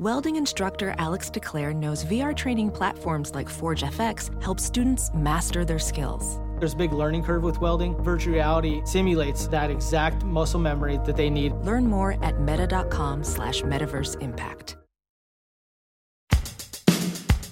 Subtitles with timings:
[0.00, 5.78] Welding instructor Alex DeClaire knows VR training platforms like Forge FX help students master their
[5.78, 6.40] skills.
[6.58, 8.02] There's a big learning curve with welding.
[8.02, 11.52] Virtual reality simulates that exact muscle memory that they need.
[11.66, 14.78] Learn more at meta.com slash metaverse impact.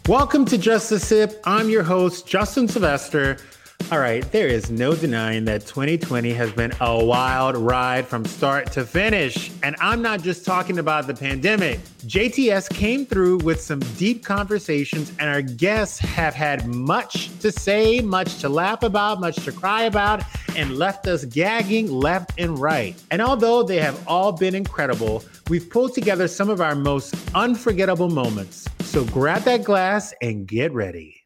[0.08, 1.42] Welcome to Just a Sip.
[1.44, 3.36] I'm your host, Justin Sylvester.
[3.90, 8.70] All right, there is no denying that 2020 has been a wild ride from start
[8.72, 9.50] to finish.
[9.62, 11.80] And I'm not just talking about the pandemic.
[12.06, 18.00] JTS came through with some deep conversations, and our guests have had much to say,
[18.00, 20.22] much to laugh about, much to cry about,
[20.54, 22.94] and left us gagging left and right.
[23.10, 28.10] And although they have all been incredible, we've pulled together some of our most unforgettable
[28.10, 28.68] moments.
[28.80, 31.17] So grab that glass and get ready.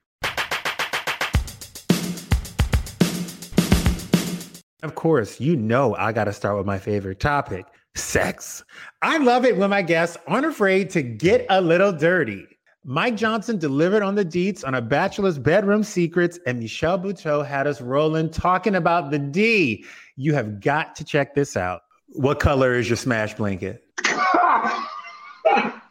[4.82, 8.64] Of course, you know I got to start with my favorite topic sex.
[9.02, 12.46] I love it when my guests aren't afraid to get a little dirty.
[12.84, 17.68] Mike Johnson delivered on the deets on a bachelor's bedroom secrets, and Michelle Buteau had
[17.68, 19.84] us rolling talking about the D.
[20.16, 21.82] You have got to check this out.
[22.08, 23.84] What color is your smash blanket?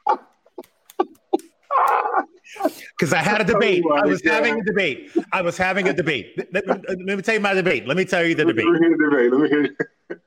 [3.01, 3.83] Because I had a debate.
[3.91, 5.09] I was having a debate.
[5.31, 6.37] I was having a debate.
[6.53, 7.87] Let, let, let me tell you my debate.
[7.87, 8.67] Let me tell you the debate.
[8.67, 9.31] Let me hear the debate.
[9.31, 10.21] Let me hear.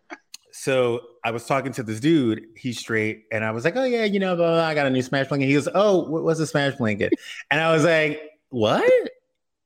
[0.50, 2.46] So I was talking to this dude.
[2.56, 4.90] He's straight, and I was like, "Oh yeah, you know, blah, blah, I got a
[4.90, 7.12] new smash blanket." He goes, "Oh, what's a smash blanket?"
[7.52, 8.92] And I was like, "What?"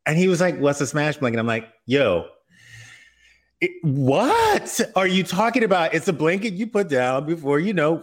[0.05, 2.27] And he was like, "What's a smash blanket?" I'm like, "Yo."
[3.61, 5.95] It, what are you talking about?
[5.95, 8.03] It's a blanket you put down before you know.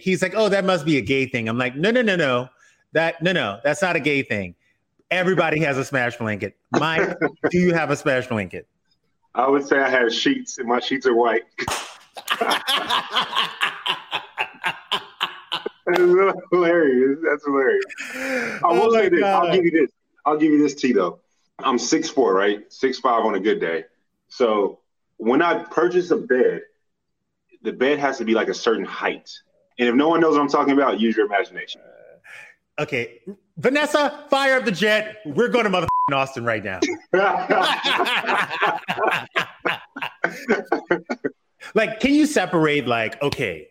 [0.00, 2.48] He's like, "Oh, that must be a gay thing." I'm like, "No, no, no, no."
[2.92, 4.54] That no, no, that's not a gay thing.
[5.10, 6.56] Everybody has a smash blanket.
[6.70, 7.16] Mike,
[7.50, 8.66] do you have a smash blanket?
[9.34, 11.42] I would say I have sheets, and my sheets are white.
[15.86, 15.98] That's
[16.52, 17.18] hilarious.
[17.28, 17.84] That's hilarious.
[18.14, 19.20] I oh will Oh say this.
[19.20, 19.46] God.
[19.46, 19.90] I'll give you this.
[20.26, 21.20] I'll give you this T though.
[21.58, 22.60] I'm six four, right?
[22.72, 23.84] Six five on a good day.
[24.28, 24.80] So
[25.16, 26.62] when I purchase a bed,
[27.62, 29.30] the bed has to be like a certain height.
[29.78, 31.80] And if no one knows what I'm talking about, use your imagination.
[32.80, 33.20] Okay,
[33.58, 35.18] Vanessa, fire up the jet.
[35.26, 36.80] We're going to motherfucking Austin right now.
[41.74, 42.86] like, can you separate?
[42.86, 43.68] Like, okay,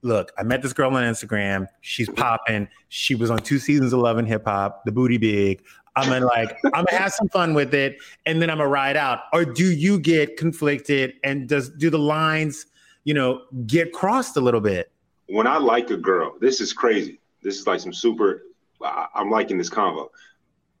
[0.00, 1.66] look, I met this girl on Instagram.
[1.82, 2.66] She's popping.
[2.88, 4.86] She was on two seasons of Love and Hip Hop.
[4.86, 5.62] The booty big.
[5.96, 8.96] I'm gonna like, I'm gonna have some fun with it, and then I'm gonna ride
[8.96, 9.24] out.
[9.34, 11.12] Or do you get conflicted?
[11.24, 12.64] And does do the lines,
[13.04, 14.90] you know, get crossed a little bit?
[15.30, 17.19] when I like a girl, this is crazy.
[17.42, 18.42] This is like some super.
[18.82, 20.08] I, I'm liking this convo.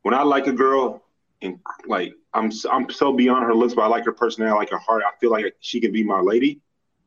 [0.02, 1.02] When I like a girl,
[1.42, 4.70] and like I'm, I'm so beyond her looks, but I like her personality, I like
[4.70, 5.02] her heart.
[5.06, 6.60] I feel like she can be my lady.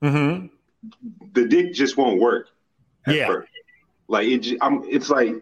[0.03, 0.47] Mm-hmm.
[1.33, 2.47] The dick just won't work.
[3.07, 3.27] Yeah.
[3.27, 3.49] first.
[4.07, 4.83] Like it, I'm.
[4.89, 5.33] It's like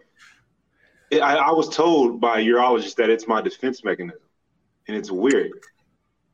[1.10, 4.20] it, I, I was told by a urologist that it's my defense mechanism,
[4.88, 5.50] and it's weird.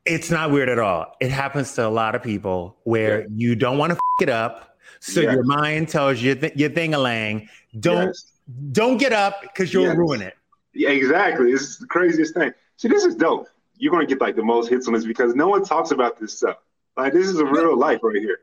[0.05, 1.15] It's not weird at all.
[1.19, 3.27] It happens to a lot of people where Yeah.
[3.35, 4.68] you don't want to f- it up,
[4.99, 5.33] so Yeah.
[5.33, 7.49] your mind tells you th- your thing a lang.
[7.79, 8.25] Don't Yes.
[8.71, 9.95] don't get up because you'll Yes.
[9.97, 10.35] ruin it.
[10.73, 11.51] Yeah, exactly.
[11.51, 12.51] This is the craziest thing.
[12.77, 13.47] See, this is dope.
[13.77, 16.33] You're gonna get like the most hits on this because no one talks about this
[16.37, 16.57] stuff.
[16.97, 18.39] Like this is a real life right here.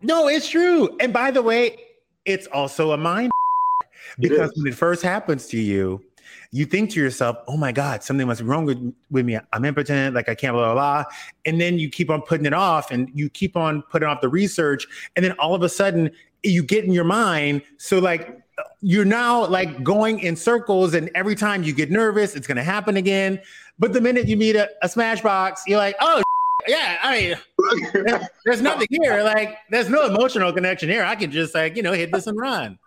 [0.00, 0.96] No, it's true.
[1.00, 1.78] And by the way,
[2.24, 3.30] it's also a mind
[4.18, 6.02] because when it first happens to you,
[6.50, 9.38] you think to yourself, "Oh my God, something must be wrong with, with me.
[9.52, 10.14] I'm impotent.
[10.14, 11.12] Like I can't blah blah blah."
[11.44, 14.28] And then you keep on putting it off, and you keep on putting off the
[14.28, 16.10] research, and then all of a sudden
[16.42, 17.62] you get in your mind.
[17.76, 18.38] So like
[18.80, 22.62] you're now like going in circles, and every time you get nervous, it's going to
[22.62, 23.40] happen again.
[23.78, 26.22] But the minute you meet a, a Smashbox, you're like, "Oh."
[26.68, 29.24] Yeah, I mean, there's, nothing here.
[29.24, 31.02] Like, there's no emotional connection here.
[31.02, 32.78] I can just like, you know, hit this and run.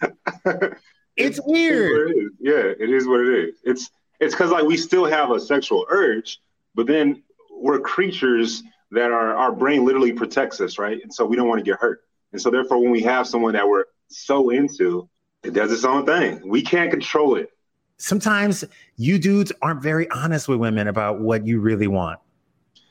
[1.16, 2.10] It's weird.
[2.10, 2.32] it.
[2.40, 3.56] Yeah, it is what it is.
[3.64, 3.90] It's
[4.20, 6.40] it's because like we still have a sexual urge,
[6.74, 11.00] but then we're creatures that are our brain literally protects us, right?
[11.02, 12.02] And so we don't want to get hurt.
[12.32, 15.08] And so therefore, when we have someone that we're so into,
[15.42, 16.40] it does its own thing.
[16.44, 17.50] We can't control it.
[17.96, 18.64] Sometimes
[18.96, 22.18] you dudes aren't very honest with women about what you really want.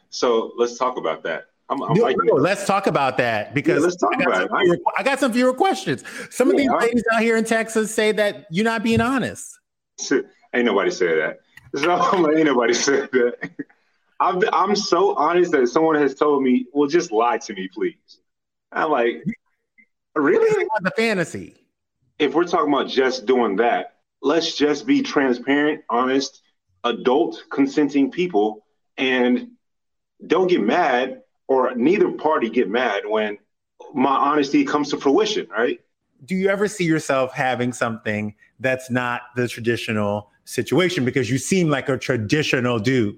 [0.09, 1.45] So let's talk about that.
[1.69, 4.51] I'm, I'm No, no, let's talk about that because Yeah, I, got about.
[4.59, 6.03] I- fewer, I got some fewer questions.
[6.29, 6.77] Some of these Yeah.
[6.77, 9.59] ladies out here in Texas say that you're not being honest.
[10.11, 11.39] ain't nobody said that.
[11.79, 13.49] So ain't nobody said that.
[14.19, 18.19] I'm, I'm so honest that someone has told me, well, just lie to me, please.
[18.71, 19.23] I'm like,
[20.15, 20.65] really?
[20.81, 21.55] The fantasy.
[22.19, 26.41] If we're talking about just doing that, let's just be transparent, honest,
[26.83, 28.65] adult, consenting people,
[28.97, 29.49] and
[30.27, 31.22] don't get mad,
[31.53, 33.37] or neither party get mad when
[33.93, 35.79] my honesty comes to fruition, right?
[36.25, 41.69] Do you ever see yourself having something that's not the traditional situation because you seem
[41.69, 43.17] like a traditional dude?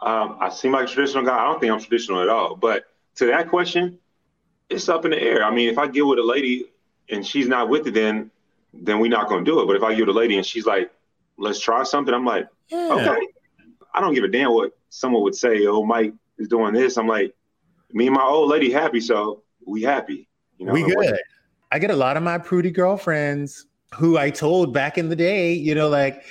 [0.00, 1.36] Um, I seem like a traditional guy.
[1.36, 2.54] I don't think I'm traditional at all.
[2.56, 2.84] But
[3.16, 3.98] to that question,
[4.70, 5.44] it's up in the air.
[5.44, 6.66] I mean, if I get with a lady
[7.10, 8.30] and she's not with it, then
[8.72, 9.66] then we're not gonna do it.
[9.66, 10.90] But if I get with a lady and she's like,
[11.36, 12.90] let's try something, I'm like, Yeah.
[12.92, 13.26] okay.
[13.94, 15.66] I don't give a damn what someone would say.
[15.66, 16.96] Oh, Mike is doing this.
[16.96, 17.34] I'm like,
[17.92, 20.28] me and my old lady happy, so we happy.
[20.58, 21.18] You know, we good.
[21.70, 25.52] I get a lot of my prudy girlfriends who I told back in the day,
[25.52, 26.24] you know, like,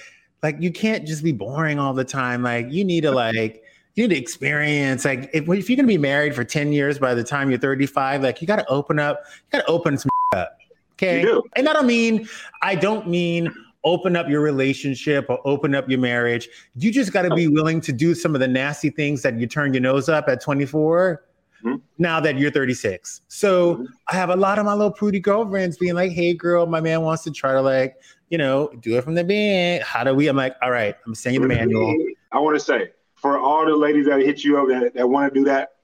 [0.44, 2.44] like you can't just be boring all the time.
[2.44, 3.63] Like you need to like,
[3.95, 5.06] you need to experience.
[5.06, 8.24] Like if, if you're gonna be married for 10 years by the time you're 35,
[8.24, 10.57] like you gotta open up, you gotta open some up.
[10.94, 11.24] Okay.
[11.56, 12.27] And I don't mean,
[12.62, 13.53] I don't mean
[13.88, 16.50] open up your relationship or open up your marriage.
[16.75, 19.74] You just gotta be willing to do some of the nasty things that you turn
[19.74, 21.24] your nose up at 24
[21.63, 21.81] Mhm.
[21.98, 23.22] now that you're 36.
[23.30, 23.88] So Mhm.
[24.12, 27.01] I have a lot of my little prudy girlfriends being like, hey, girl, my man
[27.01, 27.95] wants to try to like,
[28.30, 29.84] you know, do it from the bed.
[29.84, 30.28] How do we?
[30.28, 31.95] I'm like, all right, I'm sending the manual.
[32.34, 35.34] I want to say for all the ladies that hit you up that, that want
[35.34, 35.75] to do that,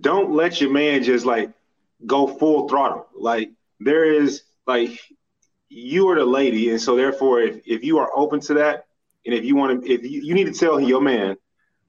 [0.00, 1.50] don't let your man just like
[2.06, 3.06] go full throttle.
[3.16, 4.98] Like there is like
[5.72, 8.86] you are the lady, and so therefore, if if you are open to that,
[9.24, 11.36] and if you want to, if you, you need to tell your man,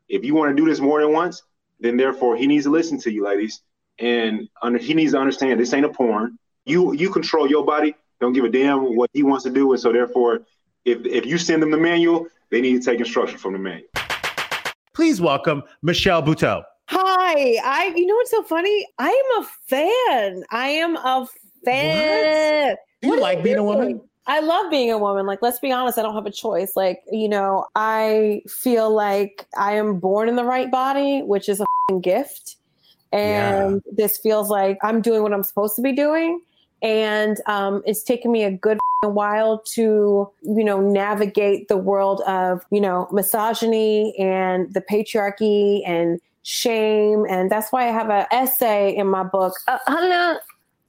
[0.08, 1.44] if you want to do this more than once,
[1.80, 3.62] then therefore he needs to listen to you, ladies,
[4.00, 6.40] and under, he needs to understand this ain't a porn.
[6.66, 7.94] You you control your body.
[8.22, 10.44] Don't give a damn what he wants to do, and so therefore,
[10.86, 13.90] if if you send them the manual, they need to take instruction from the manual.
[14.94, 16.64] Please welcome Michelle Buteau.
[16.88, 17.58] Hi.
[17.64, 18.88] I you know what's so funny?
[18.98, 20.44] I am a fan.
[20.52, 21.28] I am a
[21.65, 22.75] fan.
[23.01, 24.01] Do you What like being a woman?
[24.25, 25.25] I love being a woman.
[25.25, 26.75] Like, let's be honest, I don't have a choice.
[26.75, 31.60] Like, you know, I feel like I am born in the right body, which is
[31.60, 32.56] a fing gift.
[33.12, 36.42] And this feels like I'm doing what I'm supposed to be doing.
[36.81, 42.65] And um, it's taken me a good while to, you know, navigate the world of,
[42.71, 47.25] you know, misogyny and the patriarchy and shame.
[47.30, 49.80] And that's why I have an essay in my book, uh,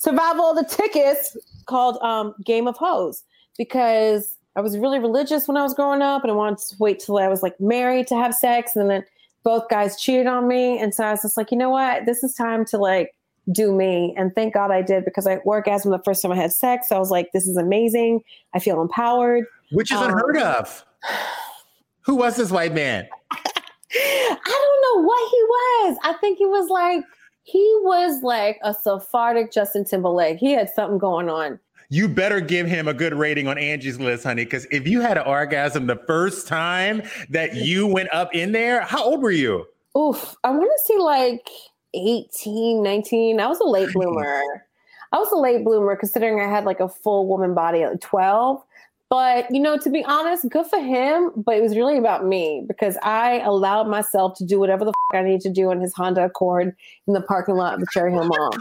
[0.04, 3.22] Survival of the Thickest, called um, Game of Hoes,
[3.56, 7.00] because I was really religious when I was growing up and I wanted to wait
[7.00, 8.76] till I was like married to have sex.
[8.76, 9.04] And then
[9.44, 10.78] both guys cheated on me.
[10.78, 12.04] And so I was just like, you know what?
[12.06, 13.14] This is time to like
[13.50, 14.14] do me.
[14.16, 16.92] And thank God I did because I orgasmed the first time I had sex.
[16.92, 18.22] I was like, this is amazing.
[18.54, 19.46] I feel empowered.
[19.72, 20.84] Which is Um, unheard of.
[22.02, 23.08] Who was this white man?
[23.32, 25.98] I don't know what he was.
[26.04, 27.02] I think he was like,
[27.44, 30.38] he was like a Sephardic Justin Timberlake.
[30.38, 31.60] He had something going on.
[31.90, 35.18] You better give him a good rating on Angie's list, honey, because if you had
[35.18, 39.66] an orgasm the first time that you went up in there, how old were you?
[39.96, 41.46] Oof, I want to say like
[41.92, 43.38] 18, 19.
[43.38, 44.42] I was a late bloomer.
[45.12, 48.64] I was a late bloomer considering I had like a full woman body at 12.
[49.14, 51.30] But, you know, to be honest, good for him.
[51.36, 55.16] But it was really about me because I allowed myself to do whatever the f-
[55.16, 56.74] I need to do in his Honda Accord
[57.06, 58.50] in the parking lot of the Cherry Hill Mall.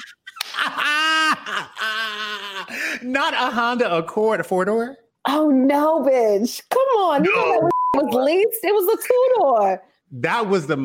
[3.02, 4.96] Not a Honda Accord, a four door.
[5.28, 6.62] Oh, no, bitch.
[6.70, 7.24] Come on.
[7.24, 8.64] You know that was leased?
[8.64, 9.82] It was a two door.
[10.12, 10.78] That was the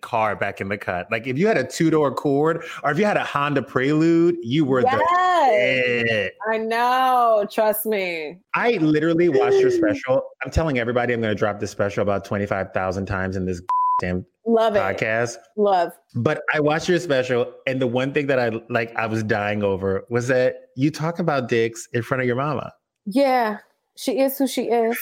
[0.00, 1.06] car back in the cut.
[1.10, 4.36] Like if you had a two door Accord or if you had a Honda Prelude,
[4.42, 4.98] you were Yes.
[4.98, 6.34] the shit.
[6.50, 7.46] I know.
[7.50, 8.38] Trust me.
[8.54, 10.22] I literally watched your special.
[10.44, 13.60] I'm telling everybody I'm going to drop this special about 25,000 times in this
[14.00, 14.78] damn Love it.
[14.78, 15.36] podcast.
[15.56, 15.92] Love.
[16.14, 19.62] But I watched your special, and the one thing that I like, I was dying
[19.62, 22.72] over was that you talk about dicks in front of your mama.
[23.06, 23.58] Yeah.
[23.96, 24.98] She is who she is.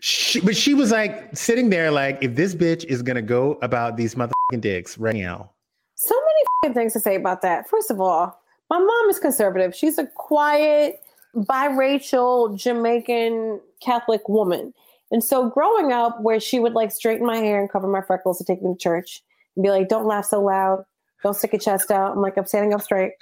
[0.00, 3.96] She, but she was like sitting there, like, if this bitch is gonna go about
[3.96, 5.50] these motherfucking dicks right now,
[5.96, 6.14] So
[6.62, 7.68] many things to say about that.
[7.68, 9.74] First of all, my mom is conservative.
[9.74, 11.00] She's a quiet,
[11.34, 14.72] biracial Jamaican Catholic woman.
[15.10, 18.38] And so growing up, where she would like straighten my hair and cover my freckles
[18.38, 19.22] to take me to church
[19.56, 20.84] and be like, don't laugh so loud.
[21.22, 22.12] Don't stick your chest out.
[22.12, 23.12] I'm like, I'm standing up straight.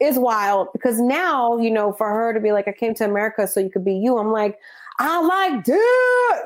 [0.00, 3.46] Is wild because now, you know, for her to be like, I came to America
[3.46, 4.18] so you could be you.
[4.18, 4.58] I'm like,
[5.00, 5.76] I like dude.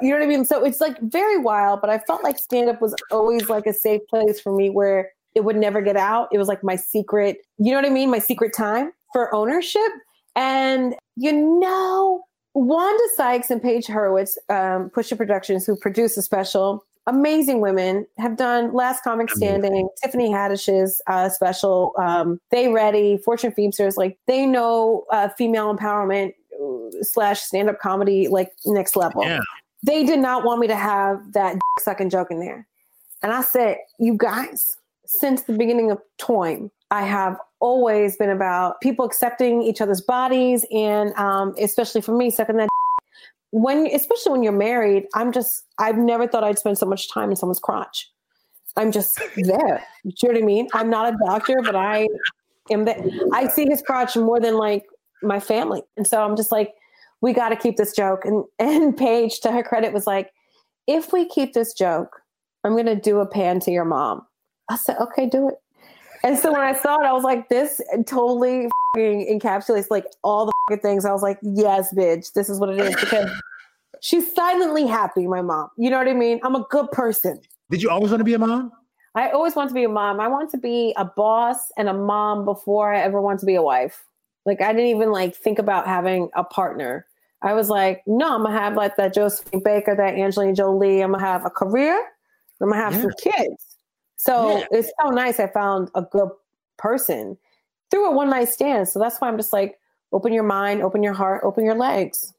[0.00, 0.44] You know what I mean?
[0.44, 3.72] So it's like very wild, but I felt like stand up was always like a
[3.72, 6.28] safe place for me where it would never get out.
[6.32, 8.12] It was like my secret, you know what I mean?
[8.12, 9.90] My secret time for ownership.
[10.36, 12.22] And you know,
[12.54, 18.06] Wanda Sykes and Page Hurwitz, um, Push It Productions, who produced the special, amazing women,
[18.18, 19.88] have done Last Comic Standing, amazing.
[20.02, 23.96] Tiffany Haddish's uh, special, um, They Ready, Fortune Feimsters.
[23.96, 26.34] Like they know uh, female empowerment
[27.02, 29.24] slash stand up comedy like next level.
[29.24, 29.40] Yeah.
[29.82, 32.66] They did not want me to have that sucking joke in there.
[33.22, 38.80] And I said, you guys, since the beginning of Toying, I have always been about
[38.80, 42.68] people accepting each other's bodies and um, especially for me, sucking that
[43.54, 47.30] when especially when you're married, I'm just I've never thought I'd spend so much time
[47.30, 48.10] in someone's crotch.
[48.76, 49.84] I'm just there.
[50.02, 50.68] you know what I mean?
[50.74, 52.08] I'm not a doctor, but I
[52.70, 53.00] am there.
[53.32, 54.82] I see his crotch more than like
[55.22, 55.82] my family.
[55.96, 56.74] And so I'm just like,
[57.20, 58.24] we got to keep this joke.
[58.24, 60.30] And and Page, to her credit, was like,
[60.86, 62.20] if we keep this joke,
[62.64, 64.26] I'm gonna do a pan to your mom.
[64.68, 65.56] I said, okay, do it.
[66.22, 70.76] And so when I saw it, I was like, this totally encapsulates like all the
[70.78, 71.04] things.
[71.04, 73.30] I was like, yes, bitch, this is what it is because
[74.00, 75.68] she's silently happy, my mom.
[75.76, 76.40] You know what I mean?
[76.42, 77.40] I'm a good person.
[77.70, 78.72] Did you always want to be a mom?
[79.14, 80.18] I always want to be a mom.
[80.18, 83.54] I want to be a boss and a mom before I ever want to be
[83.54, 84.04] a wife.
[84.46, 87.06] Like I didn't even like think about having a partner.
[87.42, 91.00] I was like, no, I'm gonna have like that Josephine Baker, that Angelina Jolie.
[91.00, 91.96] I'm gonna have a career.
[92.60, 93.02] I'm gonna have yeah.
[93.02, 93.76] some kids.
[94.16, 94.64] So yeah.
[94.70, 95.38] it's so nice.
[95.38, 96.30] I found a good
[96.78, 97.36] person
[97.90, 98.88] through a one night stand.
[98.88, 99.78] So that's why I'm just like,
[100.12, 102.32] open your mind, open your heart, open your legs.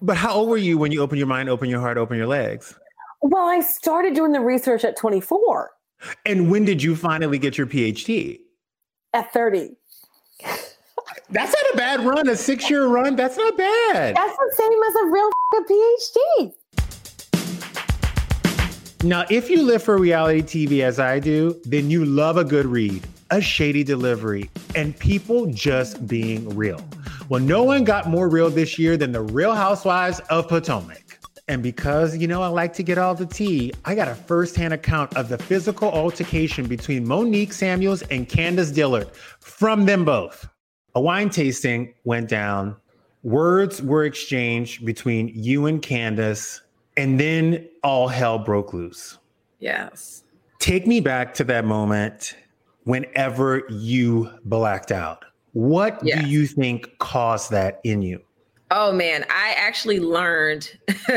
[0.00, 2.26] But how old were you when you opened your mind, open your heart, open your
[2.26, 2.74] legs?
[3.20, 5.70] Well, I started doing the research at 24.
[6.24, 8.40] And when did you finally get your PhD?
[9.12, 9.76] At 30.
[11.32, 13.14] That's not a bad run, a six year run.
[13.14, 14.16] That's not bad.
[14.16, 15.30] That's the same as a real
[15.68, 16.52] PhD.
[19.04, 22.66] Now, if you live for reality TV as I do, then you love a good
[22.66, 26.84] read, a shady delivery, and people just being real.
[27.28, 31.18] Well, no one got more real this year than the Real Housewives of Potomac.
[31.46, 34.74] And because, you know, I like to get all the tea, I got a firsthand
[34.74, 40.48] account of the physical altercation between Monique Samuels and Candiace Dillard from them both.
[40.94, 42.76] A wine tasting went down.
[43.22, 46.62] Words were exchanged between you and Candiace,
[46.96, 49.18] and then all hell broke loose.
[49.58, 50.24] Yes.
[50.58, 52.34] Take me back to that moment
[52.84, 55.24] whenever you blacked out.
[55.52, 56.22] What yes.
[56.22, 58.20] do you think caused that in you?
[58.70, 60.70] Oh man, I actually learned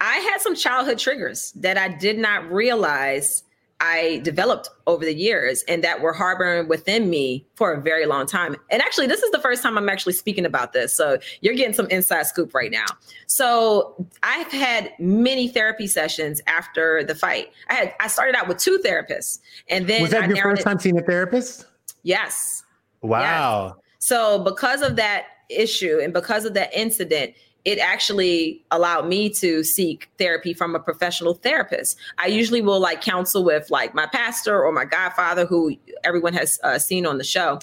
[0.00, 3.44] I had some childhood triggers that I did not realize
[3.84, 8.26] I developed over the years and that were harboring within me for a very long
[8.26, 8.54] time.
[8.70, 10.94] And actually, this is the first time I'm actually speaking about this.
[10.94, 12.86] So you're getting some inside scoop right now.
[13.26, 17.50] So I've had many therapy sessions after the fight.
[17.70, 20.62] I had I started out with two therapists, and then was that I your first
[20.62, 21.66] time seeing a therapist?
[22.04, 22.62] Yes.
[23.00, 23.64] Wow.
[23.64, 23.84] Yes.
[23.98, 27.34] So because of that issue and because of that incident,
[27.64, 31.96] it actually allowed me to seek therapy from a professional therapist.
[32.18, 36.58] I usually will like counsel with like my pastor or my godfather, who everyone has
[36.64, 37.60] uh, seen on the show.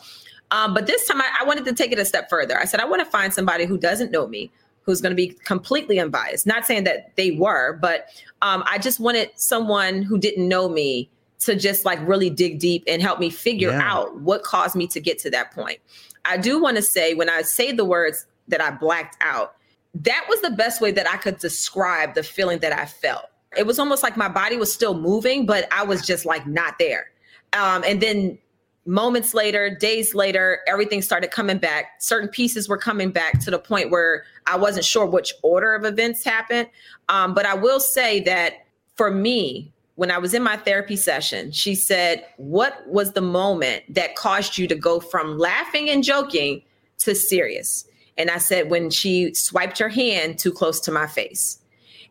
[0.51, 2.57] Um, but this time I, I wanted to take it a step further.
[2.57, 4.51] I said, I want to find somebody who doesn't know me,
[4.83, 6.47] who's going to be completely unbiased.
[6.47, 8.07] Not saying that they were, but
[8.41, 12.83] um, I just wanted someone who didn't know me to just like really dig deep
[12.87, 13.91] and help me figure yeah.
[13.91, 15.79] out what caused me to get to that point.
[16.25, 19.55] I do want to say when I say the words that I blacked out,
[19.95, 23.25] that was the best way that I could describe the feeling that I felt.
[23.57, 26.77] It was almost like my body was still moving, but I was just like not
[26.77, 27.09] there.
[27.53, 28.37] Um, and then
[28.85, 32.01] moments later, days later, everything started coming back.
[32.01, 35.85] Certain pieces were coming back to the point where I wasn't sure which order of
[35.85, 36.69] events happened.
[37.07, 38.65] Um, but I will say that
[38.95, 43.83] for me, when I was in my therapy session, she said, What was the moment
[43.93, 46.61] that caused you to go from laughing and joking
[46.99, 47.85] to serious?
[48.19, 51.57] And I said, when she swiped her hand too close to my face.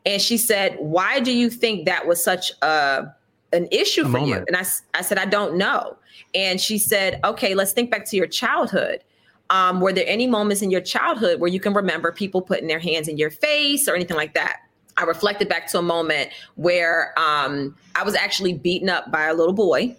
[0.07, 3.15] And she said, Why do you think that was such a
[3.53, 4.31] an issue a for moment.
[4.31, 4.45] you?
[4.49, 5.97] And I, I said, I don't know.
[6.35, 9.05] And she said, Okay, let's think back to your childhood.
[9.51, 12.79] Um, were there any moments in your childhood where you can remember people putting their
[12.79, 14.61] hands in your face or anything like that?
[14.97, 19.35] I reflected back to a moment where um, I was actually beaten up by a
[19.35, 19.97] little boy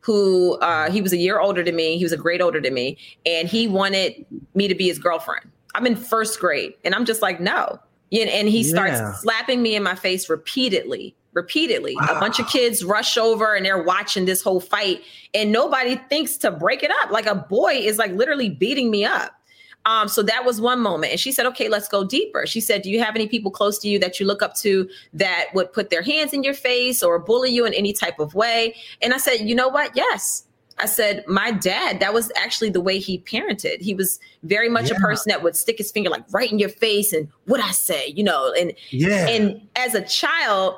[0.00, 1.98] who uh, he was a year older than me.
[1.98, 4.24] He was a grade older than me, and he wanted
[4.54, 5.50] me to be his girlfriend.
[5.74, 7.78] I'm in first grade, and I'm just like, no.
[8.10, 9.12] And he starts yeah.
[9.12, 11.94] slapping me in my face repeatedly, repeatedly.
[11.94, 12.16] Wow.
[12.16, 15.02] A bunch of kids rush over and they're watching this whole fight,
[15.34, 17.10] and nobody thinks to break it up.
[17.10, 19.37] Like a boy is like literally beating me up.
[19.84, 21.12] Um, so that was one moment.
[21.12, 22.46] And she said, okay, let's go deeper.
[22.46, 24.88] She said, do you have any people close to you that you look up to
[25.14, 28.34] that would put their hands in your face or bully you in any type of
[28.34, 28.74] way?
[29.00, 29.96] And I said, you know what?
[29.96, 30.44] Yes.
[30.80, 33.80] I said, my dad, that was actually the way he parented.
[33.80, 34.96] He was very much yeah.
[34.96, 37.70] a person that would stick his finger like right in your face and what I
[37.70, 39.26] say, you know, and yeah.
[39.26, 40.76] And as a child,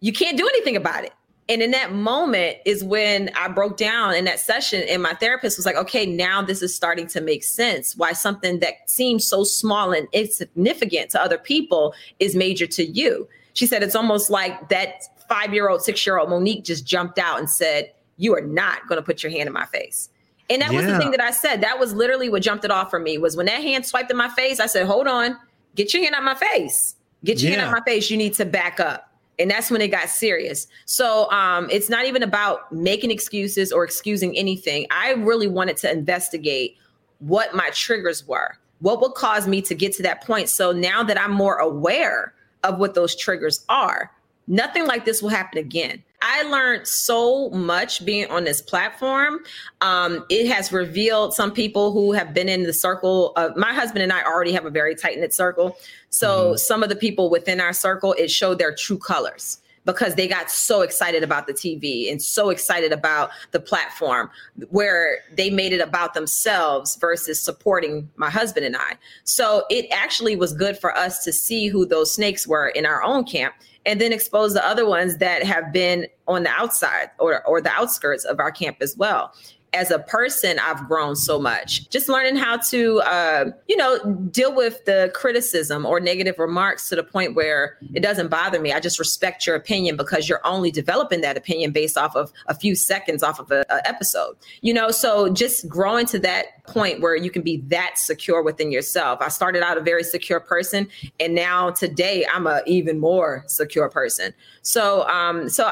[0.00, 1.12] you can't do anything about it.
[1.50, 5.58] And in that moment is when I broke down in that session, and my therapist
[5.58, 9.42] was like, okay, now this is starting to make sense why something that seems so
[9.42, 13.28] small and insignificant to other people is major to you.
[13.54, 17.18] She said, it's almost like that five year old, six year old Monique just jumped
[17.18, 20.08] out and said, you are not going to put your hand in my face.
[20.48, 20.76] And that yeah.
[20.78, 21.62] was the thing that I said.
[21.62, 24.16] That was literally what jumped it off for me was when that hand swiped in
[24.16, 25.36] my face, I said, hold on,
[25.74, 26.94] get your hand out my face.
[27.24, 27.58] Get your yeah.
[27.58, 28.08] hand out my face.
[28.08, 29.09] You need to back up
[29.40, 30.66] and that's when it got serious.
[30.84, 34.86] So um, it's not even about making excuses or excusing anything.
[34.90, 36.76] I really wanted to investigate
[37.18, 40.48] what my triggers were what would cause me to get to that point.
[40.48, 44.10] So now that i'm more aware of what those triggers are
[44.46, 49.40] nothing like this will happen again I learned so much being on this platform.
[49.80, 54.02] Um, it has revealed some people who have been in the circle of my husband
[54.02, 55.78] and I already have a very tight knit circle.
[56.10, 56.56] So mm-hmm.
[56.56, 60.50] some of the people within our circle, it showed their true colors because they got
[60.50, 64.30] so excited about the TV and so excited about the platform
[64.68, 68.96] where they made it about themselves versus supporting my husband and I.
[69.24, 73.02] So it actually was good for us to see who those snakes were in our
[73.02, 73.54] own camp
[73.86, 77.70] and then expose the other ones that have been on the outside or, or the
[77.70, 79.32] outskirts of our camp as well
[79.72, 81.88] as a person, I've grown so much.
[81.90, 86.96] Just learning how to, uh, you know, deal with the criticism or negative remarks to
[86.96, 88.72] the point where it doesn't bother me.
[88.72, 92.54] I just respect your opinion because you're only developing that opinion based off of a
[92.54, 94.36] few seconds off of an episode.
[94.60, 98.72] You know, so just growing to that point where you can be that secure within
[98.72, 99.20] yourself.
[99.20, 103.88] I started out a very secure person, and now today I'm a even more secure
[103.88, 104.32] person.
[104.62, 105.70] So, um, so I,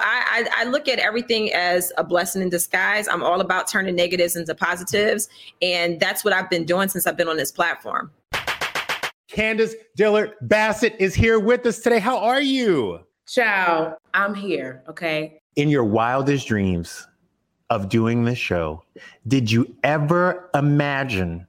[0.57, 3.07] I, I look at everything as a blessing in disguise.
[3.07, 5.28] I'm all about turning negatives into positives,
[5.61, 8.11] and that's what I've been doing since I've been on this platform.
[9.28, 11.99] Candiace Dillard Bassett is here with us today.
[11.99, 13.00] How are you?
[13.26, 13.97] Ciao.
[14.15, 14.82] I'm here.
[14.89, 15.41] Okay.
[15.56, 17.06] In your wildest dreams
[17.69, 18.82] of doing this show,
[19.26, 21.47] did you ever imagine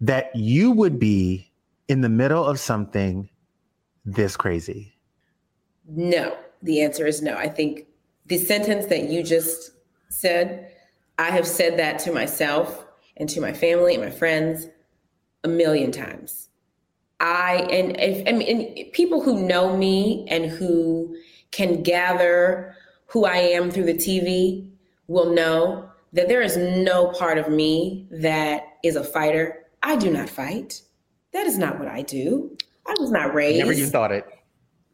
[0.00, 1.50] that you would be
[1.88, 3.28] in the middle of something
[4.04, 4.94] this crazy?
[5.88, 7.36] No the answer is no.
[7.36, 7.86] I think
[8.26, 9.72] the sentence that you just
[10.08, 10.70] said,
[11.18, 12.84] I have said that to myself
[13.16, 14.66] and to my family and my friends
[15.44, 16.48] a million times.
[17.20, 21.16] I and if I mean and people who know me and who
[21.50, 22.74] can gather
[23.06, 24.68] who I am through the TV
[25.06, 29.66] will know that there is no part of me that is a fighter.
[29.82, 30.82] I do not fight.
[31.32, 32.56] That is not what I do.
[32.86, 33.58] I was not raised.
[33.58, 34.26] Never you thought it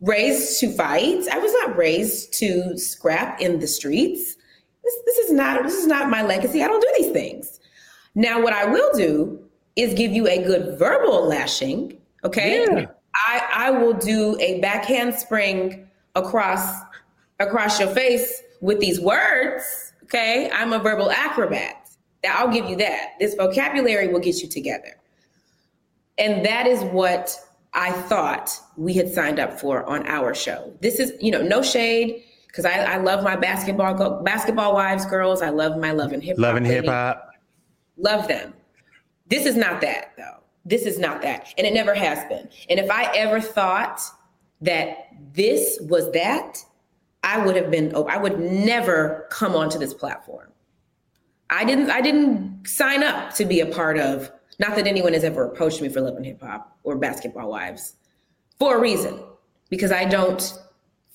[0.01, 1.27] raised to fight.
[1.29, 4.37] I was not raised to scrap in the streets.
[4.85, 6.63] This, this is not this is not my legacy.
[6.63, 7.61] I don't do these things.
[8.15, 9.43] Now, what I will do
[9.77, 11.99] is give you a good verbal lashing.
[12.25, 12.87] Okay, yeah.
[13.15, 16.81] I I will do a backhand spring across
[17.39, 19.93] across your face with these words.
[20.05, 21.91] Okay, I'm a verbal acrobat.
[22.23, 23.11] That I'll give you that.
[23.21, 24.97] This vocabulary will get you together.
[26.17, 27.39] And that is what
[27.75, 30.73] I thought we had signed up for on our show.
[30.81, 35.43] This is, you know, no shade because I, I, love my basketball basketball wives, girls.
[35.43, 36.43] I love my love and hip hop.
[36.43, 37.31] Love and hip hop.
[37.97, 38.55] Love them.
[39.29, 40.39] This is not that though.
[40.65, 42.49] This is not that, and it never has been.
[42.69, 44.01] And if I ever thought
[44.61, 46.59] that this was that,
[47.23, 47.95] I would have been.
[48.09, 50.51] I would never come onto this platform.
[51.51, 51.91] I didn't.
[51.91, 55.81] I didn't sign up to be a part of not that anyone has ever approached
[55.81, 57.95] me for love and hip hop or basketball wives
[58.59, 59.21] for a reason,
[59.71, 60.53] because I don't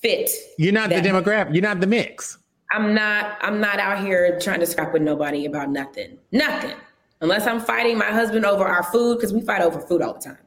[0.02, 0.30] fit.
[0.58, 1.04] You're not that.
[1.04, 1.54] the demographic.
[1.54, 2.38] You're not the mix.
[2.72, 3.38] I'm not.
[3.42, 6.18] I'm not out here trying to scrap with nobody about nothing.
[6.32, 6.76] Nothing.
[7.22, 10.20] Unless I'm fighting my husband over our food, because we fight over food all the
[10.20, 10.38] time.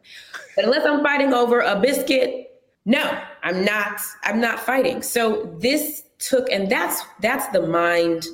[0.57, 4.01] But unless I'm fighting over a biscuit, no, I'm not.
[4.25, 5.03] I'm not fighting.
[5.03, 8.27] So this took, and that's that's the mind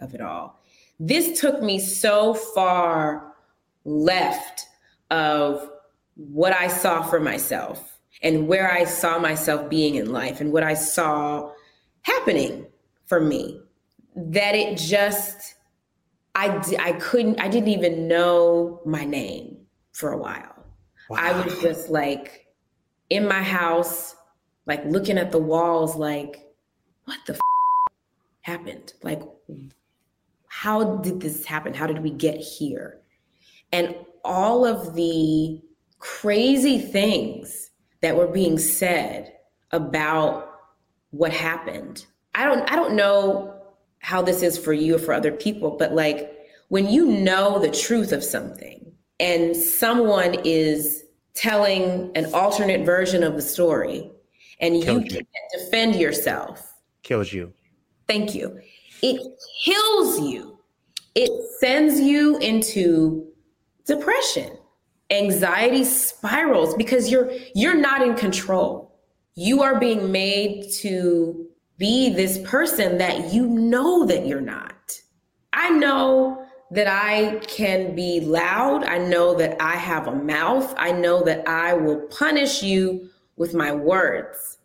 [0.00, 0.60] of it all.
[1.00, 3.27] This took me so far
[3.88, 4.66] left
[5.10, 5.70] of
[6.14, 10.62] what I saw for myself and where I saw myself being in life and what
[10.62, 11.50] I saw
[12.02, 12.66] happening
[13.06, 13.60] for me
[14.16, 15.54] that it just
[16.34, 19.58] I I couldn't I didn't even know my name
[19.92, 20.54] for a while.
[21.08, 21.18] Wow.
[21.18, 22.46] I was just like
[23.10, 24.14] in my house
[24.66, 26.44] like looking at the walls like
[27.04, 27.40] what the f-
[28.42, 28.92] happened?
[29.02, 29.22] Like
[30.48, 31.74] how did this happen?
[31.74, 32.97] How did we get here?
[33.72, 35.60] And all of the
[35.98, 39.32] crazy things that were being said
[39.72, 40.48] about
[41.10, 42.06] what happened.
[42.34, 43.54] I don't I don't know
[44.00, 46.32] how this is for you or for other people, but like
[46.68, 51.04] when you know the truth of something and someone is
[51.34, 54.10] telling an alternate version of the story
[54.60, 56.74] and you, you can't defend yourself.
[57.02, 57.52] Kills you.
[58.06, 58.60] Thank you.
[59.02, 59.20] It
[59.64, 60.58] kills you.
[61.14, 63.27] It sends you into
[63.88, 64.56] depression.
[65.10, 68.94] Anxiety spirals because you're you're not in control.
[69.34, 71.48] You are being made to
[71.78, 75.00] be this person that you know that you're not.
[75.52, 78.84] I know that I can be loud.
[78.84, 80.74] I know that I have a mouth.
[80.76, 84.58] I know that I will punish you with my words.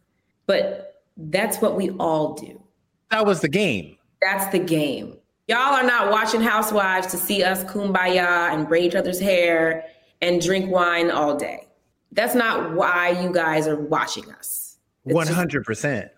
[0.46, 2.62] But that's what we all do.
[3.12, 3.98] That was the game.
[4.22, 5.18] That's the game.
[5.48, 9.86] Y'all are not watching Housewives to see us kumbaya and braid each other's hair
[10.22, 11.68] and drink wine all day.
[12.14, 14.78] That's not why you guys are watching us.
[15.06, 16.02] It's 100%.
[16.02, 16.14] Just-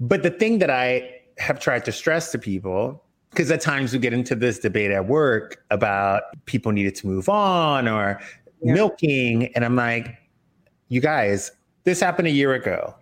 [0.00, 3.98] but the thing that I have tried to stress to people because at times we
[3.98, 8.20] get into this debate at work about people needed to move on or
[8.62, 8.74] yeah.
[8.74, 9.54] milking.
[9.54, 10.16] And I'm like,
[10.88, 11.52] you guys,
[11.84, 12.94] this happened a year ago.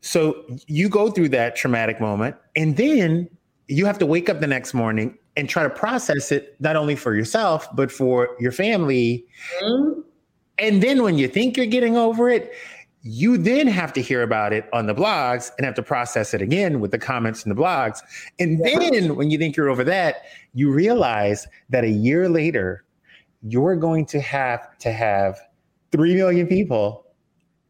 [0.00, 3.28] So you go through that traumatic moment and then
[3.68, 6.96] you have to wake up the next morning and try to process it not only
[6.96, 9.24] for yourself, but for your family.
[9.62, 10.00] Mm-hmm.
[10.58, 12.52] And then when you think you're getting over it,
[13.02, 16.40] you then have to hear about it on the blogs and have to process it
[16.40, 18.00] again with the comments in the blogs.
[18.38, 20.22] And then when you think you're over that,
[20.54, 22.84] you realize that a year later,
[23.42, 25.38] you're going to have to have
[25.92, 27.04] 3 million people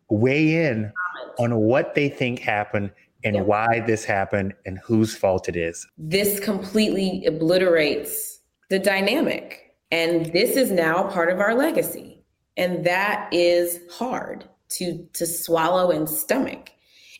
[0.08, 0.92] weigh in
[1.38, 2.92] on what they think happened
[3.24, 5.86] and why this happened and whose fault it is.
[5.96, 9.74] This completely obliterates the dynamic.
[9.90, 12.24] And this is now part of our legacy.
[12.56, 16.70] And that is hard to to swallow and stomach.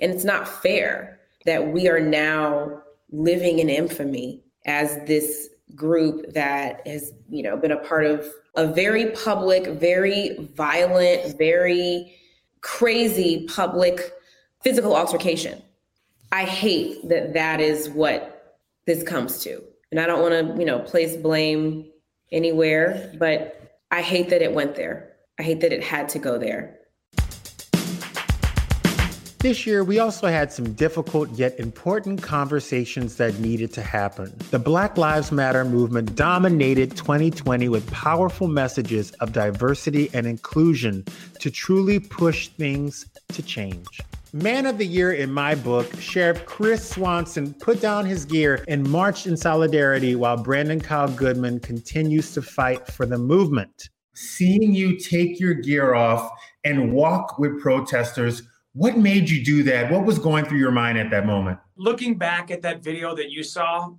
[0.01, 6.87] And it's not fair that we are now living in infamy as this group that
[6.87, 12.15] has, you know, been a part of a very public, very violent, very
[12.61, 14.13] crazy public
[14.63, 15.63] physical altercation.
[16.35, 18.57] I hate that that is what
[18.89, 19.63] this comes to.
[19.93, 21.87] And I don't want to, you know, place blame
[22.33, 25.13] anywhere, but I hate that it went there.
[25.39, 26.81] I hate that it had to go there.
[29.39, 34.35] This year, we also had some difficult yet important conversations that needed to happen.
[34.51, 41.05] The Black Lives Matter movement dominated 2020 with powerful messages of diversity and inclusion
[41.39, 44.01] to truly push things to change.
[44.35, 48.83] Man of the Year in my book, Sheriff Chris Swanson put down his gear and
[48.83, 53.91] marched in solidarity while Brandon Kyle Goodman continues to fight for the movement.
[54.15, 56.33] Seeing you take your gear off
[56.65, 58.43] and walk with protesters
[58.73, 59.89] what made you do that?
[59.89, 61.61] What was going through your mind at that moment?
[61.77, 63.93] Looking back at that video that you saw,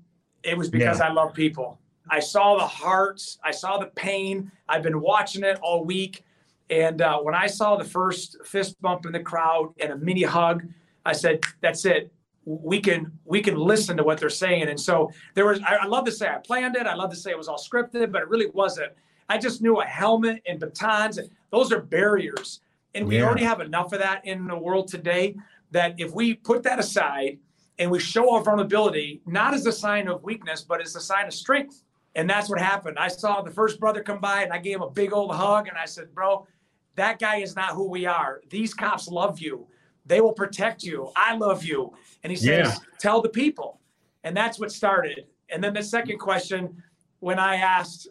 [0.43, 1.07] it was because yeah.
[1.07, 1.79] I love people.
[2.09, 4.51] I saw the hearts, I saw the pain.
[4.67, 6.24] I've been watching it all week.
[6.69, 10.23] And uh, when I saw the first fist bump in the crowd and a mini
[10.23, 10.63] hug,
[11.05, 12.11] I said, "That's it.
[12.45, 15.59] We can we can listen to what they're saying." And so there was.
[15.61, 16.87] I, I love to say I planned it.
[16.87, 18.93] I love to say it was all scripted, but it really wasn't.
[19.29, 21.19] I just knew a helmet and batons.
[21.51, 22.61] Those are barriers.
[22.93, 23.25] And we yeah.
[23.25, 25.35] already have enough of that in the world today
[25.71, 27.39] that if we put that aside
[27.77, 31.25] and we show our vulnerability, not as a sign of weakness, but as a sign
[31.25, 31.83] of strength.
[32.15, 32.97] And that's what happened.
[32.97, 35.67] I saw the first brother come by and I gave him a big old hug
[35.67, 36.47] and I said, Bro,
[36.95, 38.41] that guy is not who we are.
[38.49, 39.67] These cops love you.
[40.05, 41.11] They will protect you.
[41.15, 41.93] I love you.
[42.23, 42.75] And he says, yeah.
[42.99, 43.79] Tell the people.
[44.23, 45.25] And that's what started.
[45.49, 46.81] And then the second question,
[47.19, 48.07] when I asked,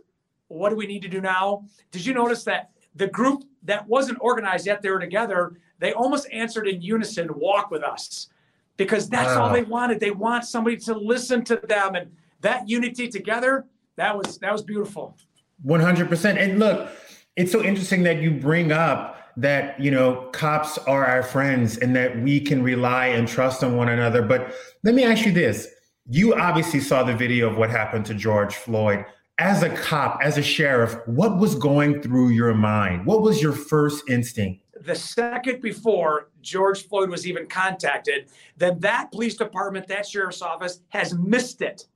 [0.49, 1.65] What do we need to do now?
[1.91, 6.29] Did you notice that the group that wasn't organized yet, they were together, they almost
[6.33, 8.29] answered in unison, walk with us.
[8.77, 9.43] Because that's wow.
[9.43, 10.01] all they wanted.
[10.01, 11.95] They want somebody to listen to them.
[11.95, 13.67] And that unity together,
[13.97, 15.17] that was that was beautiful.
[15.65, 16.37] 100%.
[16.37, 16.91] And look,
[17.37, 21.95] it's so interesting that you bring up that you know cops are our friends and
[21.97, 25.69] that we can rely and trust on one another but let me ask you this
[26.07, 29.05] you obviously saw the video of what happened to george floyd
[29.39, 33.05] as a cop, as a sheriff, what was going through your mind?
[33.05, 34.63] What was your first instinct?
[34.81, 40.81] The second before George Floyd was even contacted, then that police department, that sheriff's office
[40.91, 41.87] has missed it.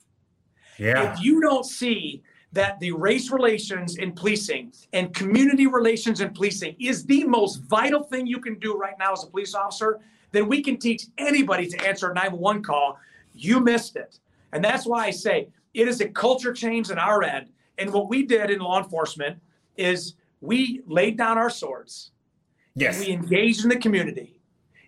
[0.78, 1.12] Yeah.
[1.12, 2.22] If you don't see
[2.52, 8.02] that the race relations in policing and community relations in policing is the most vital
[8.02, 10.00] thing you can do right now as a police officer,
[10.32, 12.98] then we can teach anybody to answer a 911 call.
[13.34, 14.18] You missed it.
[14.52, 17.48] And that's why I say it is a culture change in our end.
[17.76, 19.38] And what we did in law enforcement
[19.76, 22.12] is we laid down our swords.
[22.74, 23.00] Yes.
[23.00, 24.37] we engaged in the community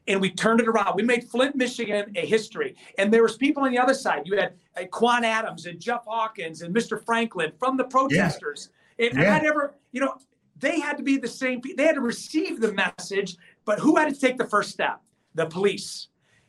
[0.09, 0.97] and we turned it around.
[0.97, 2.77] We made Flint, Michigan a history.
[2.99, 4.23] And there was people on the other side.
[4.25, 7.05] You had uh, Quan Adams and Jeff Hawkins and Mr.
[7.05, 8.71] Franklin from the protesters.
[8.99, 9.07] Yeah.
[9.07, 10.15] And, and I never, you know,
[10.59, 11.61] they had to be the same.
[11.77, 15.01] They had to receive the message, but who had to take the first step?
[15.35, 16.09] The police.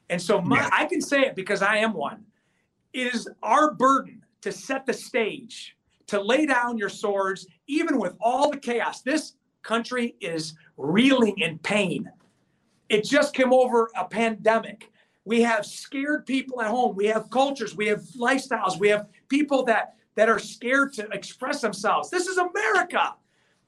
[0.10, 2.26] And so my, I can say it because I am one.
[2.94, 8.16] It is our burden to set the stage, to lay down your swords, even with
[8.20, 9.02] all the chaos.
[9.02, 12.12] This country is reeling in pain.
[12.92, 14.92] It just came over a pandemic.
[15.24, 16.94] We have scared people at home.
[16.94, 17.74] We have cultures.
[17.74, 18.78] We have lifestyles.
[18.78, 22.10] We have people that that are scared to express themselves.
[22.10, 23.16] This is America.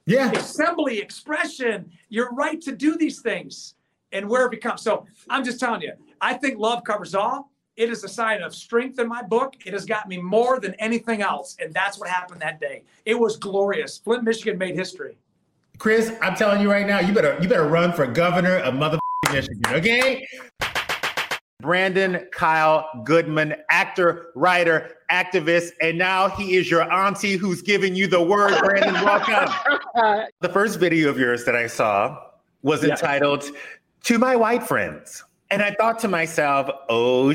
[0.06, 0.30] Yeah.
[0.32, 3.76] Assembly, expression, your right to do these things
[4.12, 4.82] and where it becomes.
[4.82, 7.50] So I'm just telling you, I think love covers all.
[7.78, 9.54] It is a sign of strength in my book.
[9.66, 11.56] It has got me more than anything else.
[11.62, 12.84] And that's what happened that day.
[13.06, 14.00] It was glorious.
[14.00, 15.16] Flint, Michigan made history.
[15.78, 19.00] Chris, I'm telling you right now, you better you better run for governor of mother
[19.32, 20.26] Michigan, okay?
[21.64, 28.06] Brandon Kyle Goodman, actor, writer, activist, and now he is your auntie who's giving you
[28.06, 28.54] the word.
[28.60, 29.54] Brandon, welcome.
[30.42, 32.20] the first video of yours that I saw
[32.64, 33.46] was entitled
[34.04, 35.24] To My White Friends.
[35.52, 37.34] And I thought to myself, oh,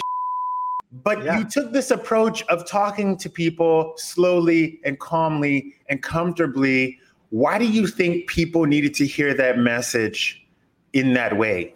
[0.92, 1.38] but yeah.
[1.38, 6.98] you took this approach of talking to people slowly and calmly and comfortably.
[7.30, 10.44] Why do you think people needed to hear that message
[10.92, 11.74] in that way?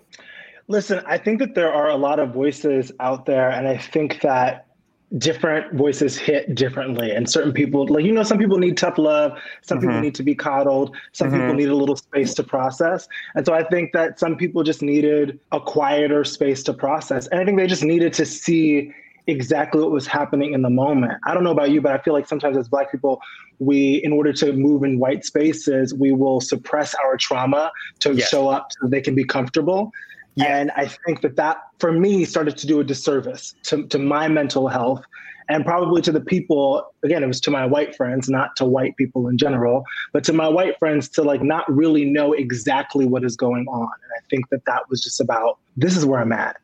[0.68, 4.20] Listen, I think that there are a lot of voices out there, and I think
[4.22, 4.66] that
[5.18, 7.10] different voices hit differently.
[7.10, 9.88] And certain people, like, you know, some people need tough love, some mm-hmm.
[9.88, 11.40] people need to be coddled, some mm-hmm.
[11.40, 13.08] people need a little space to process.
[13.34, 17.26] And so I think that some people just needed a quieter space to process.
[17.26, 18.92] And I think they just needed to see
[19.26, 21.12] exactly what was happening in the moment.
[21.26, 23.20] I don't know about you, but I feel like sometimes as Black people,
[23.58, 27.70] we, in order to move in white spaces, we will suppress our trauma
[28.00, 28.28] to yes.
[28.28, 29.92] show up so they can be comfortable.
[30.34, 30.56] Yeah.
[30.56, 34.28] And I think that that, for me, started to do a disservice to, to my
[34.28, 35.04] mental health
[35.48, 38.96] and probably to the people again it was to my white friends not to white
[38.96, 43.24] people in general but to my white friends to like not really know exactly what
[43.24, 43.82] is going on.
[43.82, 46.56] And i think that that was just about this is where i'm at.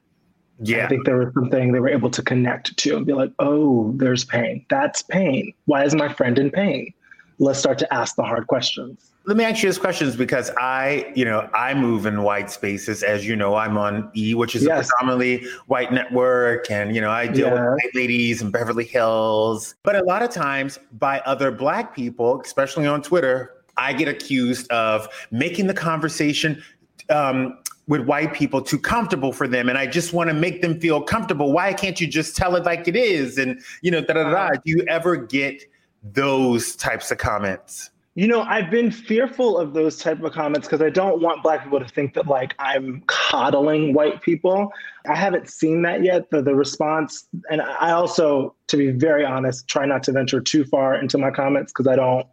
[0.60, 0.86] Yeah.
[0.86, 3.92] I think there was something they were able to connect to and be like oh
[3.96, 4.64] there's pain.
[4.70, 5.52] That's pain.
[5.66, 6.92] Why is my friend in pain?
[7.38, 11.12] Let's start to ask the hard questions let me ask you this questions because I,
[11.14, 13.02] you know, I move in white spaces.
[13.02, 14.86] As you know, I'm on E, which is yes.
[14.86, 17.52] a predominantly white network, and you know, I deal yeah.
[17.52, 19.74] with white ladies in Beverly Hills.
[19.82, 24.66] But a lot of times, by other black people, especially on Twitter, I get accused
[24.72, 26.62] of making the conversation
[27.10, 30.80] um, with white people too comfortable for them, and I just want to make them
[30.80, 31.52] feel comfortable.
[31.52, 33.36] Why can't you just tell it like it is?
[33.36, 34.50] And you know, da da da.
[34.52, 35.64] Do you ever get
[36.02, 37.90] those types of comments?
[38.18, 41.62] You know, I've been fearful of those type of comments because I don't want black
[41.62, 44.72] people to think that like I'm coddling white people.
[45.08, 46.28] I haven't seen that yet.
[46.32, 50.64] The the response, and I also, to be very honest, try not to venture too
[50.64, 52.26] far into my comments because I don't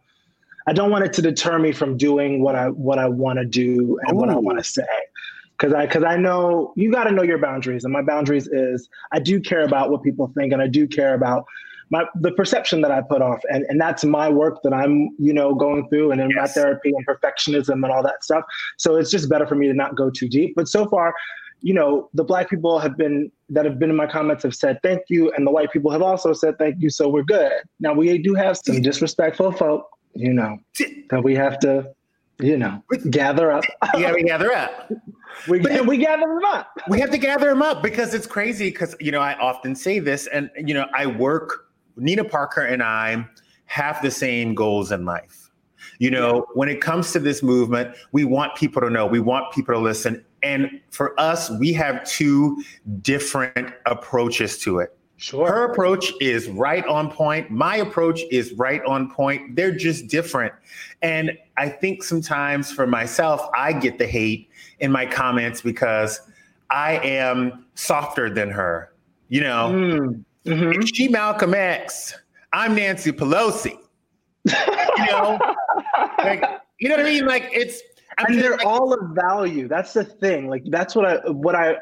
[0.66, 3.44] I don't want it to deter me from doing what I what I want to
[3.44, 4.20] do and Ooh.
[4.20, 4.82] what I want to say.
[5.58, 7.84] Cause I cause I know you gotta know your boundaries.
[7.84, 11.14] And my boundaries is I do care about what people think and I do care
[11.14, 11.44] about
[11.90, 15.32] my the perception that I put off, and and that's my work that I'm you
[15.32, 16.36] know going through, and in yes.
[16.36, 18.44] my therapy and perfectionism and all that stuff.
[18.76, 20.54] So it's just better for me to not go too deep.
[20.56, 21.14] But so far,
[21.60, 24.78] you know, the black people have been that have been in my comments have said
[24.82, 26.90] thank you, and the white people have also said thank you.
[26.90, 27.52] So we're good.
[27.80, 30.58] Now we do have some disrespectful folk, you know,
[31.10, 31.94] that we have to
[32.38, 33.64] you know, gather up.
[33.96, 34.92] yeah, we gather up.
[35.48, 36.68] We, but, we gather them up.
[36.88, 38.70] We have to gather them up because it's crazy.
[38.70, 41.65] Because you know, I often say this, and you know, I work
[41.96, 43.26] Nina Parker and I
[43.66, 45.50] have the same goals in life.
[45.98, 49.52] You know, when it comes to this movement, we want people to know, we want
[49.52, 50.24] people to listen.
[50.42, 52.62] And for us, we have two
[53.00, 54.96] different approaches to it.
[55.18, 55.48] Sure.
[55.48, 57.50] Her approach is right on point.
[57.50, 59.56] My approach is right on point.
[59.56, 60.52] They're just different.
[61.00, 66.20] And I think sometimes for myself, I get the hate in my comments because
[66.68, 68.92] I am softer than her.
[69.28, 70.24] You know, mm.
[70.46, 70.82] Mm-hmm.
[70.82, 72.14] She Malcolm X.
[72.52, 73.76] I'm Nancy Pelosi.
[74.44, 75.38] you know,
[76.18, 76.44] like
[76.78, 77.26] you know what I mean?
[77.26, 77.82] Like it's
[78.16, 79.66] I mean, they're like, all of value.
[79.66, 80.48] That's the thing.
[80.48, 81.76] Like that's what I what I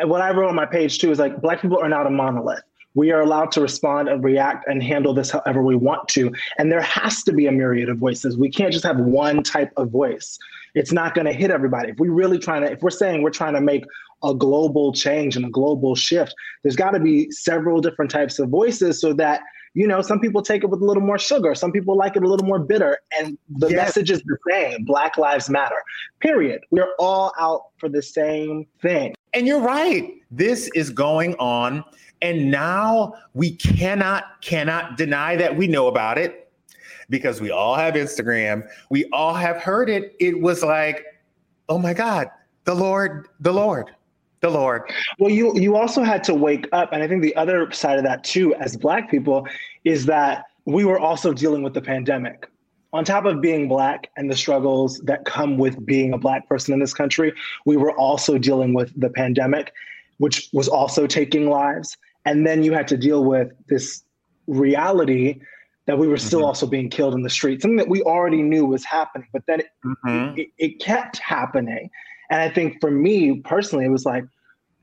[0.00, 2.62] what I wrote on my page too is like black people are not a monolith.
[2.94, 6.32] We are allowed to respond and react and handle this however we want to.
[6.56, 8.38] And there has to be a myriad of voices.
[8.38, 10.38] We can't just have one type of voice.
[10.74, 11.90] It's not going to hit everybody.
[11.90, 13.84] If we really trying to, if we're saying we're trying to make
[14.22, 18.48] a global change and a global shift, there's got to be several different types of
[18.48, 19.42] voices so that
[19.74, 21.54] You know, some people take it with a little more sugar.
[21.54, 22.98] Some people like it a little more bitter.
[23.18, 23.76] And the yes.
[23.76, 25.80] message is the same Black Lives Matter,
[26.20, 26.62] period.
[26.70, 29.14] We're all out for the same thing.
[29.34, 30.14] And you're right.
[30.30, 31.84] This is going on.
[32.22, 36.50] And now we cannot, cannot deny that we know about it
[37.08, 38.66] because we all have Instagram.
[38.90, 40.16] We all have heard it.
[40.18, 41.04] It was like,
[41.68, 42.30] oh my God,
[42.64, 43.90] the Lord, the Lord
[44.40, 44.82] the Lord.
[45.18, 48.04] Well, you you also had to wake up, and I think the other side of
[48.04, 49.46] that too, as Black people,
[49.84, 52.48] is that we were also dealing with the pandemic.
[52.92, 56.72] On top of being Black and the struggles that come with being a Black person
[56.72, 57.32] in this country,
[57.66, 59.72] we were also dealing with the pandemic,
[60.18, 61.96] which was also taking lives.
[62.24, 64.04] And then you had to deal with this
[64.46, 65.40] reality
[65.86, 66.46] that we were still mm-hmm.
[66.46, 69.60] also being killed in the street, something that we already knew was happening, but then
[69.60, 70.38] it, mm-hmm.
[70.38, 71.90] it, it kept happening.
[72.30, 74.24] And I think for me personally, it was like,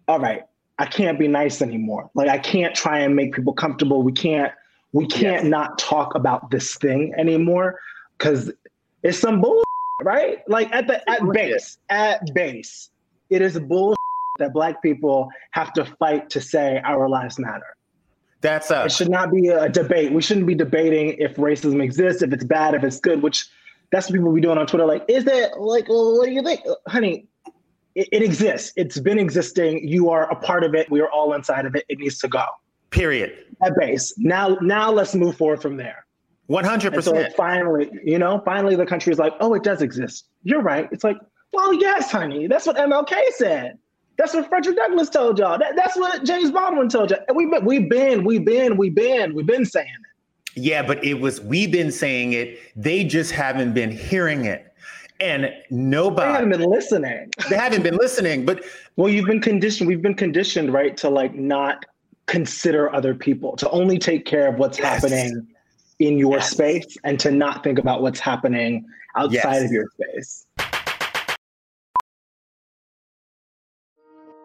[0.08, 0.44] all right,
[0.78, 2.10] I can't be nice anymore.
[2.16, 4.04] Like I can't try and make people comfortable.
[4.04, 4.52] We can't
[4.92, 5.52] we can't yes.
[5.52, 7.80] not talk about this thing anymore
[8.18, 8.50] because
[9.04, 9.62] it's some bull,
[10.02, 10.40] right?
[10.48, 12.90] Like at the at base, at base,
[13.30, 13.96] it is bull
[14.40, 17.76] that black people have to fight to say our lives matter.
[18.42, 18.86] That's a.
[18.86, 20.12] It should not be a debate.
[20.12, 23.22] We shouldn't be debating if racism exists, if it's bad, if it's good.
[23.22, 23.48] Which
[23.92, 24.86] that's what people be doing on Twitter.
[24.86, 25.88] Like, is that like?
[25.88, 27.28] What do you think, honey?
[27.96, 28.74] It, it exists.
[28.76, 29.88] It's been existing.
[29.88, 30.90] You are a part of it.
[30.92, 31.86] We are all inside of it.
[31.90, 32.46] It needs to go.
[32.90, 33.46] Period.
[33.64, 34.14] At base.
[34.18, 36.06] Now, now let's move forward from there.
[36.48, 37.34] One hundred percent.
[37.36, 40.26] Finally, you know, finally the country is like, oh, it does exist.
[40.44, 40.88] You're right.
[40.92, 41.18] It's like,
[41.54, 42.46] well, yes, honey.
[42.48, 43.80] That's what MLK said.
[44.18, 45.58] That's what Frederick Douglass told y'all.
[45.58, 47.20] That, that's what James Baldwin told y'all.
[47.28, 50.62] And we've been, we've been, we've been, we've been, we've been saying it.
[50.62, 52.60] Yeah, but it was we've been saying it.
[52.76, 54.74] They just haven't been hearing it
[55.20, 57.32] and nobody they haven't been listening.
[57.50, 58.64] they haven't been listening, but
[58.96, 59.88] well, you've been conditioned.
[59.88, 61.86] We've been conditioned, right, to like not
[62.28, 65.02] consider other people, to only take care of what's yes.
[65.02, 65.48] happening
[66.00, 66.52] in your yes.
[66.52, 69.64] space, and to not think about what's happening outside yes.
[69.64, 70.46] of your space.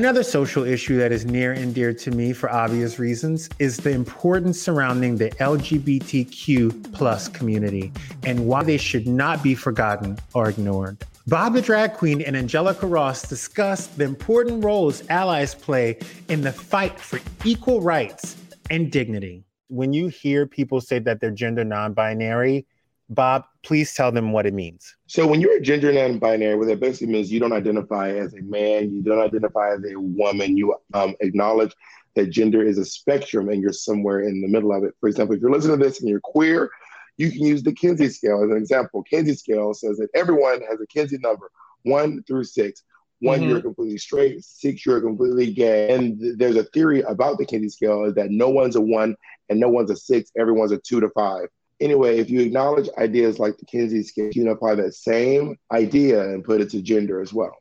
[0.00, 3.90] Another social issue that is near and dear to me for obvious reasons is the
[3.90, 7.92] importance surrounding the LGBTQ plus community
[8.24, 10.96] and why they should not be forgotten or ignored.
[11.26, 15.98] Bob the Drag Queen and Angelica Ross discussed the important roles allies play
[16.30, 18.38] in the fight for equal rights
[18.70, 19.44] and dignity.
[19.68, 22.64] When you hear people say that they're gender non binary,
[23.10, 24.94] Bob, please tell them what it means.
[25.08, 28.40] So, when you're a gender non-binary, what that basically means you don't identify as a
[28.42, 30.56] man, you don't identify as a woman.
[30.56, 31.74] You um, acknowledge
[32.14, 34.94] that gender is a spectrum, and you're somewhere in the middle of it.
[35.00, 36.70] For example, if you're listening to this and you're queer,
[37.16, 39.02] you can use the Kinsey scale as an example.
[39.02, 41.50] Kinsey scale says that everyone has a Kinsey number,
[41.82, 42.84] one through six.
[43.18, 43.50] One, mm-hmm.
[43.50, 44.44] you're completely straight.
[44.44, 45.92] Six, you're completely gay.
[45.92, 49.16] And th- there's a theory about the Kinsey scale is that no one's a one
[49.48, 50.30] and no one's a six.
[50.38, 51.48] Everyone's a two to five
[51.80, 56.22] anyway, if you acknowledge ideas like the Kinsey scale, you can apply that same idea
[56.22, 57.56] and put it to gender as well.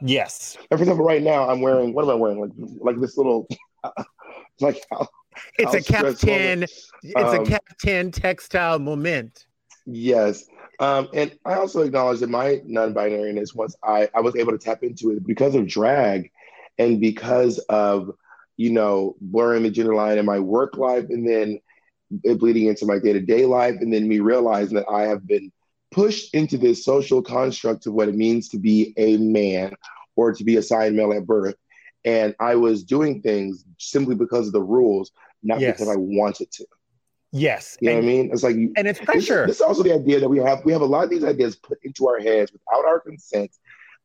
[0.00, 0.56] Yes.
[0.70, 2.40] And for example, right now I'm wearing what am I wearing?
[2.40, 3.46] Like like this little
[4.60, 4.84] like
[5.58, 9.46] it's a Captain it's um, a Captain textile moment.
[9.86, 10.44] Yes.
[10.80, 14.82] Um, and I also acknowledge that my non-binariness once I, I was able to tap
[14.82, 16.30] into it because of drag
[16.78, 18.10] and because of
[18.56, 21.60] you know blurring the gender line in my work life and then
[22.38, 25.52] bleeding into my day to day life, and then me realizing that I have been
[25.90, 29.74] pushed into this social construct of what it means to be a man
[30.16, 31.54] or to be assigned male at birth.
[32.04, 35.74] And I was doing things simply because of the rules, not yes.
[35.74, 36.66] because I wanted to.
[37.30, 37.78] Yes.
[37.80, 38.30] You know what I mean?
[38.32, 39.46] It's like, and it's pressure.
[39.46, 41.24] This, this, is also the idea that we have, we have a lot of these
[41.24, 43.50] ideas put into our heads without our consent.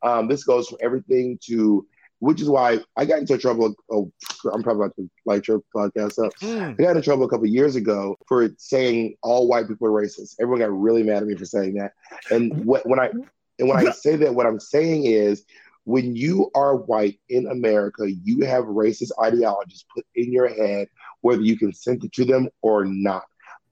[0.02, 1.86] Um, this goes from everything to
[2.20, 3.76] which is why I got into trouble.
[3.92, 4.12] Oh,
[4.52, 6.34] I'm probably about to light your podcast up.
[6.42, 6.74] Mm.
[6.80, 10.36] I got into trouble a couple years ago for saying all white people are racist.
[10.40, 11.94] Everyone got really mad at me for saying that.
[12.32, 13.12] And what, when I
[13.60, 15.44] and when I say that, what I'm saying is,
[15.86, 20.90] when you are white in America, you have racist ideologies put in your head,
[21.22, 23.24] whether you consent to them or not.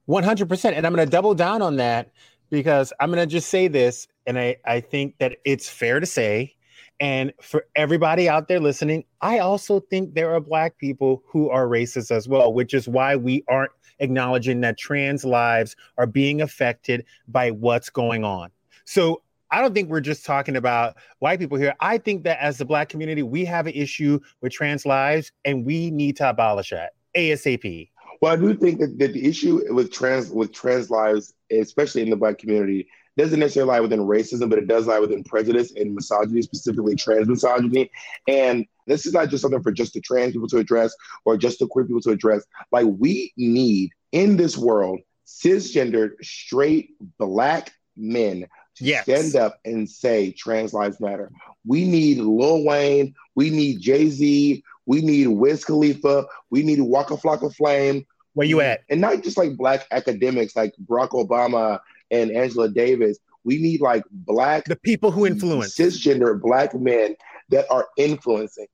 [0.08, 0.74] 100%.
[0.74, 2.12] And I'm going to double down on that
[2.50, 4.08] because I'm going to just say this.
[4.26, 6.56] And I, I think that it's fair to say
[7.00, 11.68] And for everybody out there listening, I also think there are black people who are
[11.68, 17.06] racist as well, which is why we aren't acknowledging that trans lives are being affected
[17.28, 18.50] by what's going on.
[18.86, 19.22] So
[19.52, 21.76] I don't think we're just talking about white people here.
[21.80, 25.66] I think that as the black community, we have an issue with trans lives and
[25.66, 27.89] we need to abolish that ASAP.
[28.22, 32.10] Well, I do think that, that the issue with trans with trans lives, especially in
[32.10, 32.88] the black community,
[33.18, 37.28] doesn't necessarily lie within racism, but it does lie within prejudice and misogyny, specifically trans
[37.28, 37.89] misogyny.
[38.28, 41.59] And this is not just something for just the trans people to address or just
[41.59, 42.43] the queer people to address.
[42.72, 49.03] Like we need in this world cisgendered, straight, black men to yes.
[49.03, 51.32] stand up and say trans lives matter.
[51.66, 57.16] We need Lil Wayne, we need Jay Z, we need Wiz Khalifa, we need Waka
[57.16, 58.05] Flocka Flame.
[58.34, 58.82] Where you at?
[58.89, 61.80] And not just like black academics like Barack Obama
[62.12, 63.18] and Angela Davis.
[63.43, 67.16] We need like black the people who influence cisgender black men
[67.49, 68.68] that are influencing.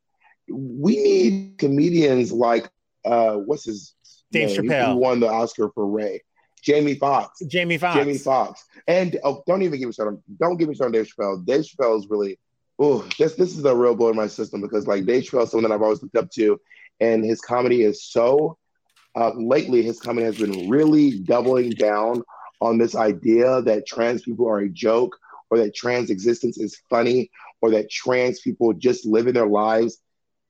[0.49, 2.69] We need comedians like
[3.03, 3.95] uh what's his
[4.31, 4.69] Dave name?
[4.69, 6.21] Chappelle who won the Oscar for Ray.
[6.61, 7.41] Jamie Foxx.
[7.47, 7.97] Jamie Foxx.
[7.97, 8.63] Jamie Foxx.
[8.87, 10.21] And oh, don't even give me started.
[10.39, 11.45] Don't give me started on Dave Chappelle.
[11.45, 12.39] Dave Chappelle is really,
[12.79, 15.51] oh, this this is a real blow in my system because like Dave Chappelle is
[15.51, 16.59] someone that I've always looked up to,
[16.99, 18.57] and his comedy is so.
[19.13, 22.23] Uh, lately, his comedy has been really doubling down
[22.61, 25.17] on this idea that trans people are a joke,
[25.49, 27.31] or that trans existence is funny,
[27.61, 29.97] or that trans people just living their lives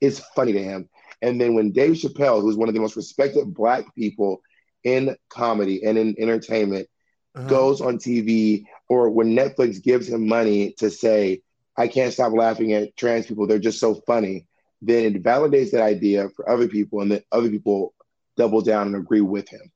[0.01, 0.89] is funny to him.
[1.22, 4.41] And then when Dave Chappelle, who's one of the most respected Black people
[4.84, 6.88] in comedy and in entertainment
[7.36, 7.47] uh-huh.
[7.47, 11.41] goes on TV or when Netflix gives him money to say,
[11.78, 14.47] I can't stop laughing at trans people, they're just so funny,
[14.82, 17.93] then it validates that idea for other people and then other people
[18.36, 19.72] double down and agree with him.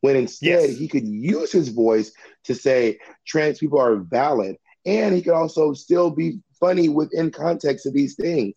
[0.00, 0.78] When instead yes.
[0.78, 2.12] he could use his voice
[2.44, 7.86] to say trans people are valid and he could also still be funny within context
[7.86, 8.54] of these things.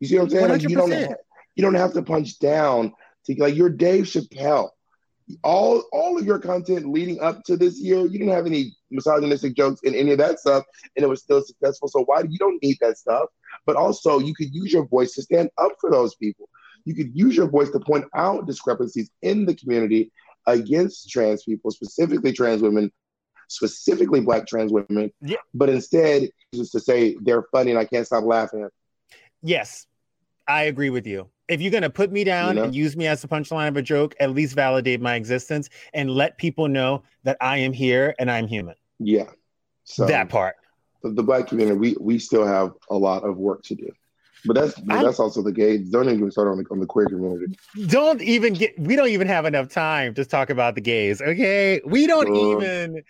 [0.00, 0.48] You see what I'm saying?
[0.48, 1.16] Like you don't have,
[1.54, 2.92] you don't have to punch down
[3.26, 4.70] to like you're Dave Chappelle
[5.42, 9.54] all all of your content leading up to this year, you didn't have any misogynistic
[9.56, 10.64] jokes in any of that stuff,
[10.96, 11.88] and it was still successful.
[11.88, 13.28] So why do you don't need that stuff?
[13.66, 16.48] But also, you could use your voice to stand up for those people.
[16.84, 20.10] You could use your voice to point out discrepancies in the community
[20.46, 22.90] against trans people, specifically trans women,
[23.48, 25.10] specifically Black trans women.
[25.20, 25.36] Yeah.
[25.54, 28.68] But instead, just to say they're funny and I can't stop laughing.
[29.42, 29.86] Yes,
[30.46, 32.64] I agree with you if you're going to put me down you know?
[32.64, 36.10] and use me as the punchline of a joke, at least validate my existence and
[36.10, 38.76] let people know that I am here and I'm human.
[39.00, 39.26] Yeah.
[39.84, 40.54] So that part.
[41.02, 43.90] The, the black community, we we still have a lot of work to do.
[44.44, 45.90] But that's I, that's also the gays.
[45.90, 47.56] Don't even start on the on the queer community.
[47.86, 48.78] Don't even get.
[48.78, 51.20] We don't even have enough time to talk about the gays.
[51.20, 53.02] Okay, we don't uh, even.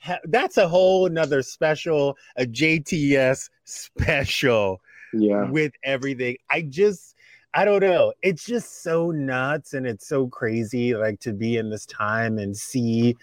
[0.00, 4.80] Ha- that's a whole another special, a JTS special.
[5.12, 5.50] Yeah.
[5.50, 7.14] With everything, I just
[7.54, 8.12] I don't know.
[8.22, 12.56] It's just so nuts and it's so crazy like to be in this time and
[12.56, 13.16] see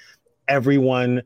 [0.48, 1.22] everyone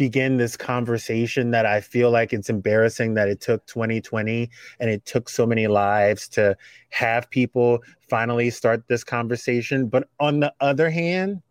[0.00, 4.48] begin this conversation that I feel like it's embarrassing that it took 2020
[4.80, 6.56] and it took so many lives to
[6.88, 9.88] have people finally start this conversation.
[9.88, 11.42] But on the other hand,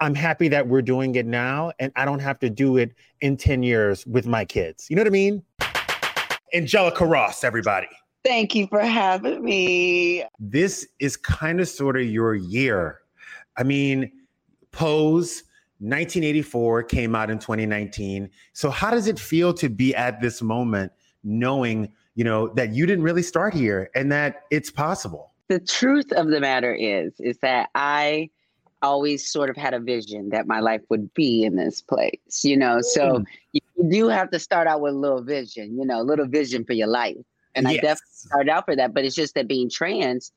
[0.00, 3.36] I'm happy that we're doing it now and I don't have to do it in
[3.36, 4.90] 10 years with my kids.
[4.90, 5.44] You know what I mean?
[6.52, 7.86] Angelica Ross, everybody.
[8.24, 10.24] Thank you for having me.
[10.40, 12.98] This is kind of sort of your year.
[13.56, 14.10] I mean,
[14.72, 15.44] Pose
[15.78, 18.30] 1984 came out in 2019.
[18.52, 22.86] So how does it feel to be at this moment knowing, you know, that you
[22.86, 25.32] didn't really start here and that it's possible?
[25.48, 28.30] The truth of the matter is is that I
[28.82, 32.56] always sort of had a vision that my life would be in this place, you
[32.56, 32.80] know.
[32.80, 33.24] So mm.
[33.52, 36.64] you do have to start out with a little vision, you know, a little vision
[36.64, 37.16] for your life
[37.56, 37.72] and yes.
[37.72, 38.94] I definitely started out for that.
[38.94, 40.30] But it's just that being trans,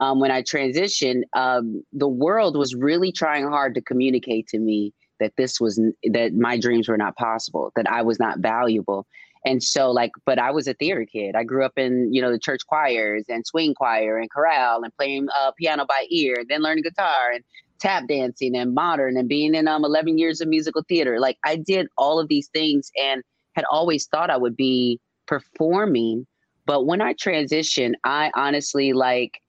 [0.00, 4.92] um, when I transitioned, um, the world was really trying hard to communicate to me
[5.20, 5.80] that this was
[6.10, 9.06] that my dreams were not possible, that I was not valuable.
[9.46, 11.36] And so, like, but I was a theater kid.
[11.36, 14.96] I grew up in, you know, the church choirs and swing choir and chorale and
[14.96, 17.44] playing uh, piano by ear, then learning guitar and
[17.78, 21.20] tap dancing and modern and being in um 11 years of musical theater.
[21.20, 23.22] Like, I did all of these things and
[23.54, 26.26] had always thought I would be performing
[26.66, 29.40] but when I transitioned, I honestly like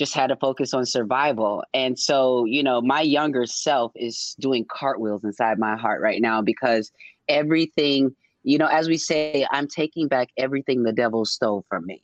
[0.00, 1.62] just had to focus on survival.
[1.74, 6.40] And so, you know, my younger self is doing cartwheels inside my heart right now
[6.40, 6.90] because
[7.28, 12.02] everything, you know, as we say, I'm taking back everything the devil stole from me.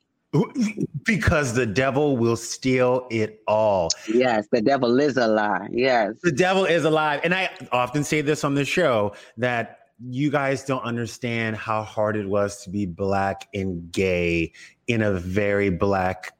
[1.05, 3.89] Because the devil will steal it all.
[4.13, 5.69] Yes, the devil is a lie.
[5.73, 6.17] Yes.
[6.23, 7.21] The devil is alive.
[7.25, 12.17] And I often say this on the show that you guys don't understand how hard
[12.17, 14.53] it was to be black and gay
[14.89, 16.35] in a very black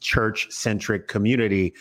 [0.00, 1.74] church centric community.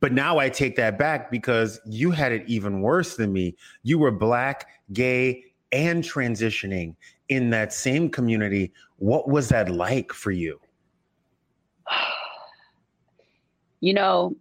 [0.00, 3.56] But now I take that back because you had it even worse than me.
[3.82, 6.94] You were black, gay, and transitioning
[7.28, 8.72] in that same community.
[8.98, 10.60] What was that like for you?
[13.80, 14.34] You know,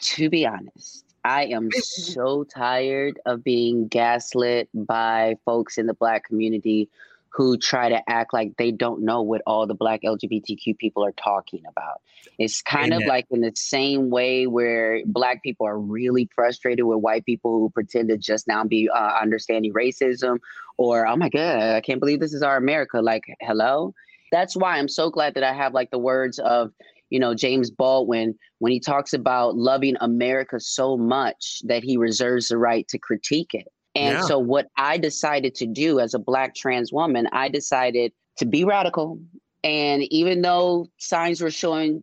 [0.00, 6.24] to be honest, I am so tired of being gaslit by folks in the Black
[6.24, 6.88] community
[7.32, 11.12] who try to act like they don't know what all the Black LGBTQ people are
[11.12, 12.00] talking about.
[12.38, 13.02] It's kind Amen.
[13.02, 17.60] of like in the same way where Black people are really frustrated with white people
[17.60, 20.38] who pretend to just now be uh, understanding racism
[20.76, 23.00] or, oh my God, I can't believe this is our America.
[23.00, 23.94] Like, hello?
[24.32, 26.72] That's why I'm so glad that I have like the words of,
[27.10, 32.48] you know, James Baldwin, when he talks about loving America so much that he reserves
[32.48, 33.68] the right to critique it.
[33.94, 34.22] And yeah.
[34.22, 38.64] so, what I decided to do as a Black trans woman, I decided to be
[38.64, 39.20] radical.
[39.64, 42.02] And even though signs were showing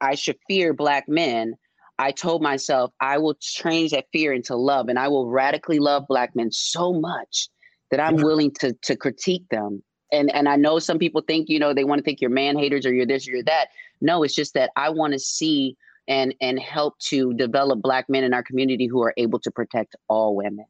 [0.00, 1.54] I should fear Black men,
[1.98, 6.06] I told myself I will change that fear into love and I will radically love
[6.08, 7.48] Black men so much
[7.90, 8.24] that I'm yeah.
[8.24, 9.82] willing to, to critique them.
[10.12, 12.58] And, and I know some people think, you know, they want to think you're man
[12.58, 13.68] haters or you're this or you're that.
[14.00, 15.76] No, it's just that I want to see
[16.08, 19.96] and and help to develop black men in our community who are able to protect
[20.08, 20.66] all women.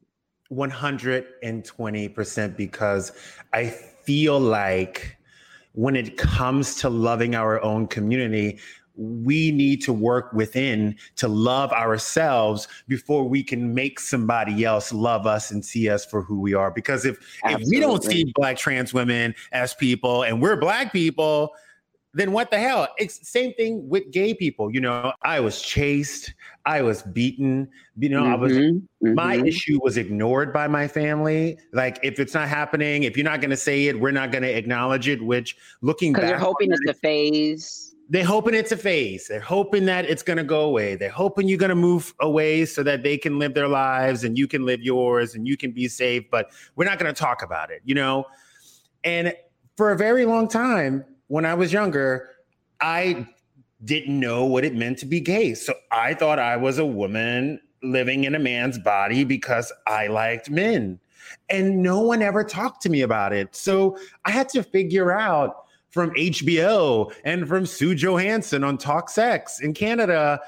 [0.51, 3.11] 120% because
[3.53, 5.17] I feel like
[5.73, 8.59] when it comes to loving our own community,
[8.97, 15.27] we need to work within to love ourselves before we can make somebody else love
[15.27, 16.71] us and see us for who we are.
[16.71, 17.63] Because if Absolutely.
[17.63, 21.53] if we don't see black trans women as people and we're black people,
[22.17, 22.87] then what the hell?
[22.97, 24.73] It's same thing with gay people.
[24.73, 26.33] You know, I was chased,
[26.65, 27.69] I was beaten.
[27.95, 29.13] You know, mm-hmm, I was mm-hmm.
[29.13, 31.59] my issue was ignored by my family.
[31.73, 34.41] Like, if it's not happening, if you're not going to say it, we're not going
[34.41, 35.23] to acknowledge it.
[35.23, 37.93] Which, looking back, you're hoping it's a phase.
[38.09, 39.27] They're hoping it's a phase.
[39.27, 40.95] They're hoping that it's going to go away.
[40.95, 44.35] They're hoping you're going to move away so that they can live their lives and
[44.35, 46.23] you can live yours and you can be safe.
[46.31, 47.81] But we're not going to talk about it.
[47.85, 48.25] You know,
[49.03, 49.35] and
[49.75, 52.29] for a very long time when I was younger,
[52.81, 53.27] I
[53.83, 55.53] didn't know what it meant to be gay.
[55.53, 60.49] So I thought I was a woman living in a man's body because I liked
[60.49, 60.99] men.
[61.49, 63.55] And no one ever talked to me about it.
[63.55, 69.59] So I had to figure out from HBO and from Sue Johanson on Talk Sex
[69.59, 70.39] in Canada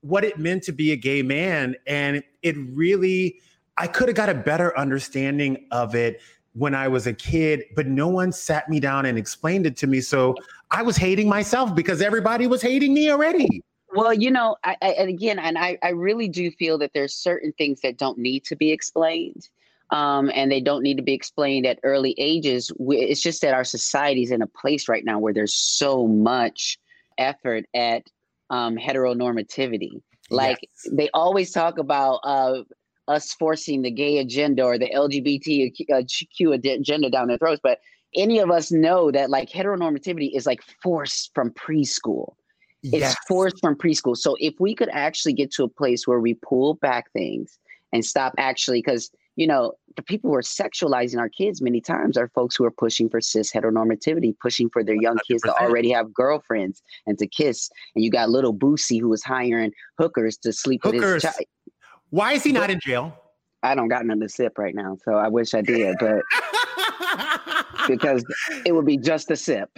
[0.00, 1.76] what it meant to be a gay man.
[1.86, 3.40] And it really,
[3.76, 6.20] I could have got a better understanding of it
[6.54, 9.86] when I was a kid, but no one sat me down and explained it to
[9.86, 10.00] me.
[10.00, 10.34] So
[10.70, 13.62] I was hating myself because everybody was hating me already.
[13.94, 17.14] Well, you know, I, I, and again, and I, I really do feel that there's
[17.14, 19.48] certain things that don't need to be explained.
[19.90, 22.72] Um, and they don't need to be explained at early ages.
[22.78, 26.78] It's just that our society is in a place right now where there's so much
[27.18, 28.04] effort at
[28.48, 30.00] um, heteronormativity.
[30.30, 30.88] Like yes.
[30.90, 32.62] they always talk about uh,
[33.08, 37.78] us forcing the gay agenda or the LGBTQ uh, agenda down their throats, but
[38.14, 42.34] any of us know that like heteronormativity is like forced from preschool.
[42.82, 43.12] Yes.
[43.12, 44.16] It's forced from preschool.
[44.16, 47.58] So if we could actually get to a place where we pull back things
[47.92, 52.16] and stop actually, because you know, the people who are sexualizing our kids many times
[52.18, 55.20] are folks who are pushing for cis heteronormativity, pushing for their young 100%.
[55.26, 57.70] kids to already have girlfriends and to kiss.
[57.94, 61.00] And you got little Boosie who is hiring hookers to sleep hookers.
[61.00, 61.46] with his child.
[62.12, 63.16] Why is he not in jail?
[63.62, 66.20] I don't got nothing to sip right now, so I wish I did, but
[67.88, 68.22] because
[68.66, 69.70] it would be just a sip.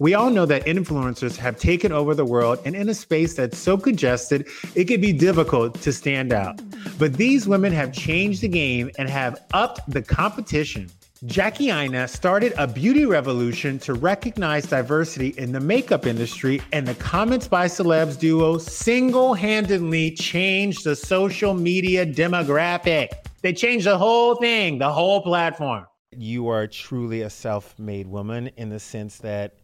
[0.00, 3.56] We all know that influencers have taken over the world, and in a space that's
[3.56, 6.60] so congested, it can be difficult to stand out.
[6.98, 10.90] But these women have changed the game and have upped the competition.
[11.26, 16.94] Jackie Aina started a beauty revolution to recognize diversity in the makeup industry, and the
[16.94, 23.08] Comments by Celebs duo single handedly changed the social media demographic.
[23.42, 25.86] They changed the whole thing, the whole platform.
[26.12, 29.56] You are truly a self made woman in the sense that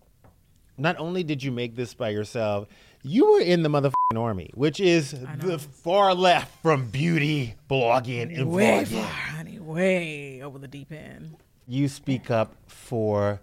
[0.76, 2.66] not only did you make this by yourself,
[3.04, 8.50] you were in the motherfucking army, which is the far left from beauty blogging and
[8.50, 8.86] way vlogging.
[8.88, 11.36] far, honey, way over the deep end
[11.66, 13.40] you speak up for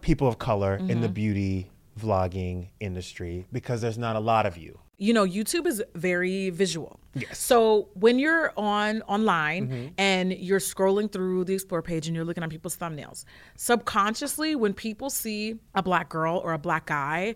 [0.00, 0.90] people of color mm-hmm.
[0.90, 1.14] in the mm-hmm.
[1.14, 4.78] beauty vlogging industry because there's not a lot of you.
[4.96, 7.00] You know, YouTube is very visual.
[7.14, 7.38] Yes.
[7.38, 9.86] So when you're on online mm-hmm.
[9.96, 13.24] and you're scrolling through the explore page and you're looking at people's thumbnails,
[13.56, 17.34] subconsciously when people see a black girl or a black guy,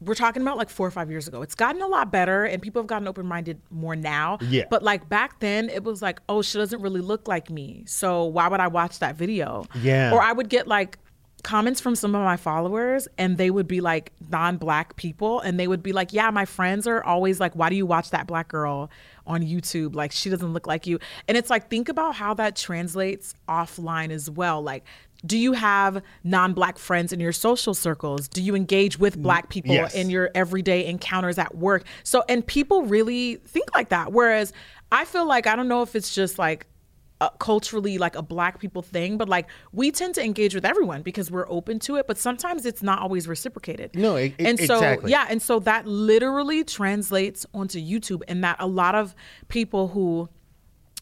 [0.00, 1.42] we're talking about like four or five years ago.
[1.42, 4.38] It's gotten a lot better and people have gotten open minded more now.
[4.42, 4.64] Yeah.
[4.68, 7.84] But like back then, it was like, oh, she doesn't really look like me.
[7.86, 9.64] So why would I watch that video?
[9.80, 10.12] Yeah.
[10.12, 10.98] Or I would get like
[11.42, 15.68] comments from some of my followers and they would be like non-black people and they
[15.68, 18.48] would be like yeah my friends are always like why do you watch that black
[18.48, 18.90] girl
[19.28, 22.56] on youtube like she doesn't look like you and it's like think about how that
[22.56, 24.82] translates offline as well like
[25.26, 29.74] do you have non-black friends in your social circles do you engage with black people
[29.74, 29.94] yes.
[29.94, 34.52] in your everyday encounters at work so and people really think like that whereas
[34.92, 36.66] i feel like i don't know if it's just like
[37.22, 41.00] uh, culturally like a black people thing but like we tend to engage with everyone
[41.00, 44.74] because we're open to it but sometimes it's not always reciprocated No, e- and so
[44.74, 45.12] exactly.
[45.12, 49.14] yeah and so that literally translates onto youtube and that a lot of
[49.48, 50.28] people who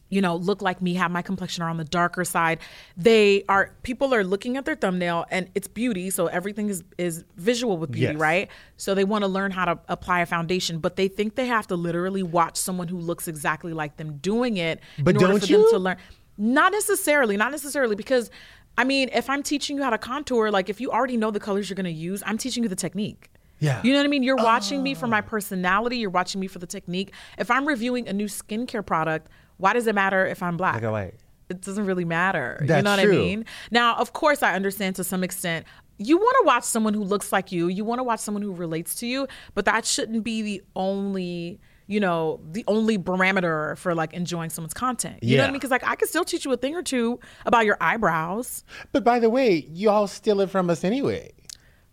[0.09, 2.59] you know look like me have my complexion are on the darker side
[2.95, 7.23] they are people are looking at their thumbnail and it's beauty so everything is is
[7.37, 8.21] visual with beauty Yes.
[8.21, 11.47] right so they want to learn how to apply a foundation but they think they
[11.47, 15.39] have to literally watch someone who looks exactly like them doing it But in order
[15.39, 15.97] for them to learn
[16.37, 18.29] not necessarily not necessarily because
[18.77, 21.39] i mean if i'm teaching you how to contour like if you already know the
[21.39, 23.29] colors you're going to use i'm teaching you the technique
[23.59, 23.81] Yeah.
[23.83, 24.21] you know what I mean?
[24.21, 25.29] You're watching me for my oh.
[25.29, 25.97] personality.
[25.97, 27.13] You're watching me for the technique.
[27.37, 30.81] If I'm reviewing a new skincare product, why does it matter if I'm black?
[30.81, 31.13] Like, wait.
[31.49, 32.57] It doesn't really matter.
[32.61, 33.13] you know what true.
[33.13, 33.45] I mean?
[33.69, 35.65] Now, of course, I understand to some extent.
[35.97, 37.67] You want to watch someone who looks like you.
[37.67, 41.59] You want to watch someone who relates to you, but that shouldn't be the only,
[41.87, 45.19] you know, the only parameter for like enjoying someone's content.
[45.23, 45.59] You know what I mean?
[45.59, 48.63] Because like I could still teach you a thing or two about your eyebrows.
[48.91, 51.31] But by the way, y'all steal it from us anyway.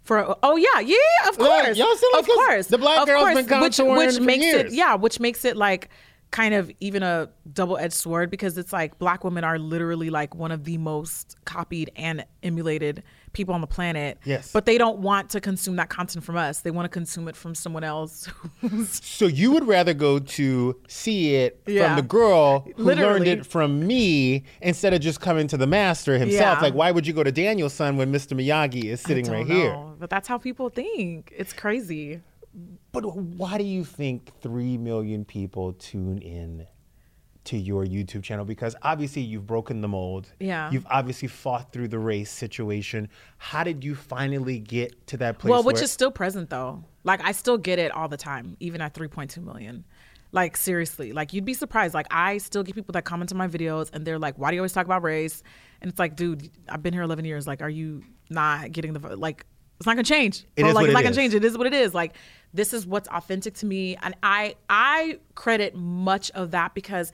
[0.05, 3.07] For oh yeah yeah yeah, of Like, course y'all still of course the black of
[3.07, 4.73] girl's course, been which which for makes years.
[4.73, 5.91] it yeah which makes it like
[6.33, 10.35] kind of even a double edged sword because it's like black women are literally like
[10.35, 13.03] one of the most copied and emulated
[13.35, 14.51] people on the planet Yes.
[14.51, 17.37] but they don't want to consume that content from us they want to consume it
[17.37, 18.29] from someone else
[18.91, 21.89] So you would rather go to see it Yeah.
[21.89, 26.19] from the girl who learned it from me instead of just coming to the master
[26.19, 26.59] himself.
[26.59, 26.61] Yeah.
[26.63, 28.35] Like, why would you go to Daniel-san when Mr.
[28.37, 29.73] Miyagi is sitting I right don't here?
[29.73, 32.21] know, but that's how people think it's crazy
[32.93, 36.67] But why do you think 3 million people tune in
[37.45, 38.45] to your YouTube channel?
[38.45, 40.31] Because obviously you've broken the mold.
[40.39, 40.71] Yeah.
[40.71, 43.09] You've obviously fought through the race situation.
[43.39, 45.51] How did you finally get to that place?
[45.51, 46.85] Well, which is still present though.
[47.03, 49.85] Like I still get it all the time, even at 3.2 million.
[50.35, 51.93] Like seriously, like you'd be surprised.
[51.93, 54.55] Like I still get people that comment on my videos and they're like, "Why do
[54.55, 55.43] you always talk about race?"
[55.83, 57.47] And it's like, dude, I've been here 11 years.
[57.47, 59.45] Like, are you not getting the like?
[59.83, 60.45] It's not gonna change.
[60.57, 61.17] It is like what it's it not gonna is.
[61.17, 61.35] change.
[61.35, 61.93] It is what it is.
[61.93, 62.15] Like
[62.55, 67.11] this is what's authentic to me, and I I credit much of that because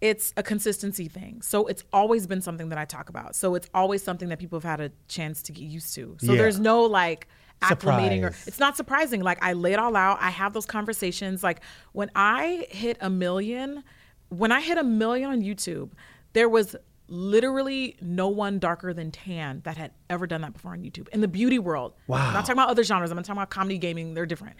[0.00, 1.42] it's a consistency thing.
[1.42, 3.36] So it's always been something that I talk about.
[3.36, 6.16] So it's always something that people have had a chance to get used to.
[6.20, 6.38] So Yeah.
[6.38, 7.28] there's no like
[7.60, 9.20] acclimating or it's not surprising.
[9.20, 10.16] Like I lay it all out.
[10.22, 11.42] I have those conversations.
[11.42, 11.60] Like
[11.92, 13.84] when I hit a million,
[14.30, 15.90] when I hit a million on YouTube,
[16.32, 16.74] there was
[17.10, 21.20] literally no one darker than tan that had ever done that before on YouTube in
[21.20, 21.92] the beauty world.
[22.06, 22.18] Wow.
[22.28, 23.10] I'm not talking about other genres.
[23.10, 24.14] I'm not talking about comedy, gaming.
[24.14, 24.56] They're different.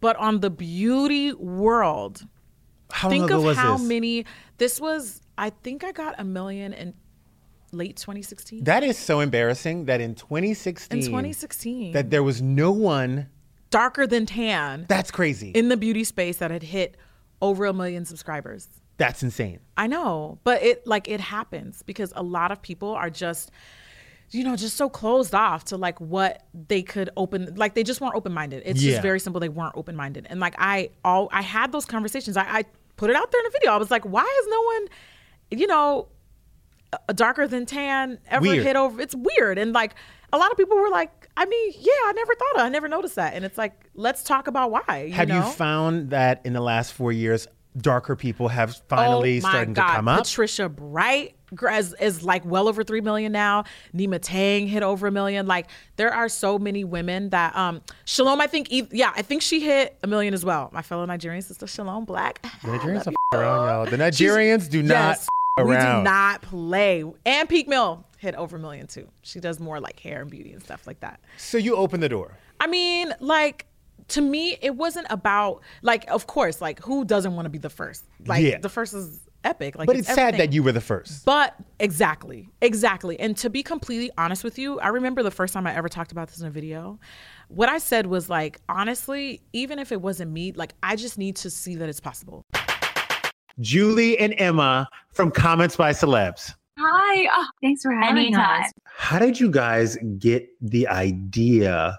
[0.00, 2.26] But on the beauty world,
[2.90, 3.86] How think of how this?
[3.88, 4.26] many.
[4.58, 6.94] This was, I think I got a million in
[7.72, 8.64] late 2016.
[8.64, 13.28] That is so embarrassing that in 2016, in 2016, that there was no one.
[13.70, 15.50] darker than tan That's crazy.
[15.50, 16.96] in the beauty space that had hit
[17.42, 18.68] over a million subscribers.
[18.98, 19.60] That's insane.
[19.76, 23.50] I know, but it like it happens because a lot of people are just
[24.30, 28.00] you know just so closed off to like what they could open like they just
[28.00, 28.62] weren't open minded.
[28.66, 28.92] It's Yeah.
[28.92, 30.26] just very simple they weren't open minded.
[30.30, 32.36] And like I all I had those conversations.
[32.36, 32.64] I, I
[32.96, 33.72] put it out there in a video.
[33.72, 36.08] I was like, why has no one you know
[37.08, 38.64] a darker than tan ever Weird.
[38.64, 39.00] hit over?
[39.00, 39.58] It's weird.
[39.58, 39.94] And like
[40.32, 42.88] a lot of people were like, I mean, yeah, I never thought of, I never
[42.88, 43.34] noticed that.
[43.34, 45.04] And it's like, let's talk about why.
[45.08, 45.36] You Have know?
[45.46, 47.46] you found that in the last four years,
[47.76, 49.86] darker people have finally oh starting God.
[49.88, 50.24] to come up?
[50.24, 51.34] Patricia Bright
[51.72, 53.64] is, is like well over three million now.
[53.94, 55.46] Nyma Tang hit over a million.
[55.46, 59.60] Like there are so many women that um Shalom, I think yeah, I think she
[59.60, 60.70] hit a million as well.
[60.72, 62.42] My fellow Nigerian sister Shalom Blac.
[62.42, 63.86] The Nigerians are f- around, y'all.
[63.86, 67.04] The Nigerians do not Yes, f- we do not play.
[67.24, 69.08] And Peak Mill hit over a million too.
[69.22, 71.20] She does more like hair and beauty and stuff like that.
[71.36, 72.36] So you open the door.
[72.60, 73.66] I mean, like
[74.08, 77.70] to me, it wasn't about like, of course, like who doesn't want to be the
[77.70, 78.04] first?
[78.26, 78.58] Like Yeah.
[78.58, 79.76] the first is epic.
[79.76, 81.24] Like, but it's, sad that you were the first.
[81.24, 83.18] But exactly, exactly.
[83.20, 86.12] And to be completely honest with you, I remember the first time I ever talked
[86.12, 86.98] about this in a video.
[87.48, 91.36] What I said was like, honestly, even if it wasn't me, like I just need
[91.36, 92.42] to see that it's possible.
[93.60, 96.52] Julie and Emma from Comments by Celebs.
[96.78, 97.28] Hi.
[97.32, 98.64] Oh, thanks for having Anytime.
[98.64, 98.70] us.
[98.98, 101.96] How did you guys get the idea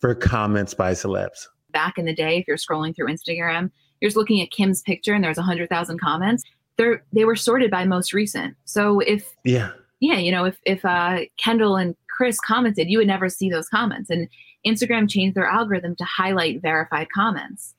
[0.00, 1.46] for comments by celebs?
[1.70, 3.70] Back in the day, if you're scrolling through Instagram,
[4.00, 6.44] you're just looking at Kim's picture and there's 100,000 comments.
[6.76, 8.56] They're, they were sorted by most recent.
[8.64, 13.06] So if, yeah, yeah, you know, if, if uh, Kendall and Kris commented, you would
[13.06, 14.10] never see those comments.
[14.10, 14.28] And
[14.66, 17.74] Instagram changed their algorithm to highlight verified comments.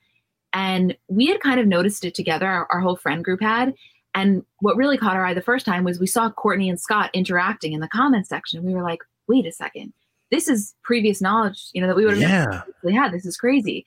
[0.52, 3.74] And we had kind of noticed it together, our, our whole friend group had.
[4.16, 7.12] And what really caught our eye the first time was we saw Kourtney and Scott
[7.14, 8.64] interacting in the comment section.
[8.64, 9.94] We were like, wait a second,
[10.32, 13.02] this is previous knowledge, you know, that we would have yeah.
[13.02, 13.12] had.
[13.12, 13.86] This is crazy.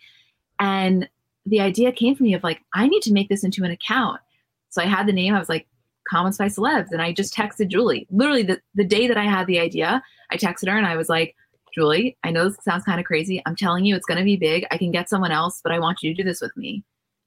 [0.59, 1.09] And
[1.47, 4.21] the idea came from me of like, I need to make this into an account.
[4.71, 5.67] So I had the name, I was like,
[6.09, 6.91] Comments by Celebs.
[6.91, 8.09] And I just texted Julie.
[8.11, 11.09] Literally the, the day that I had the idea, I texted her and I was
[11.09, 11.37] like,
[11.73, 13.41] Julie, I know this sounds kind of crazy.
[13.47, 14.67] I'm telling you, it's going to be big.
[14.71, 16.85] I can get someone else, but I want you to do this with me.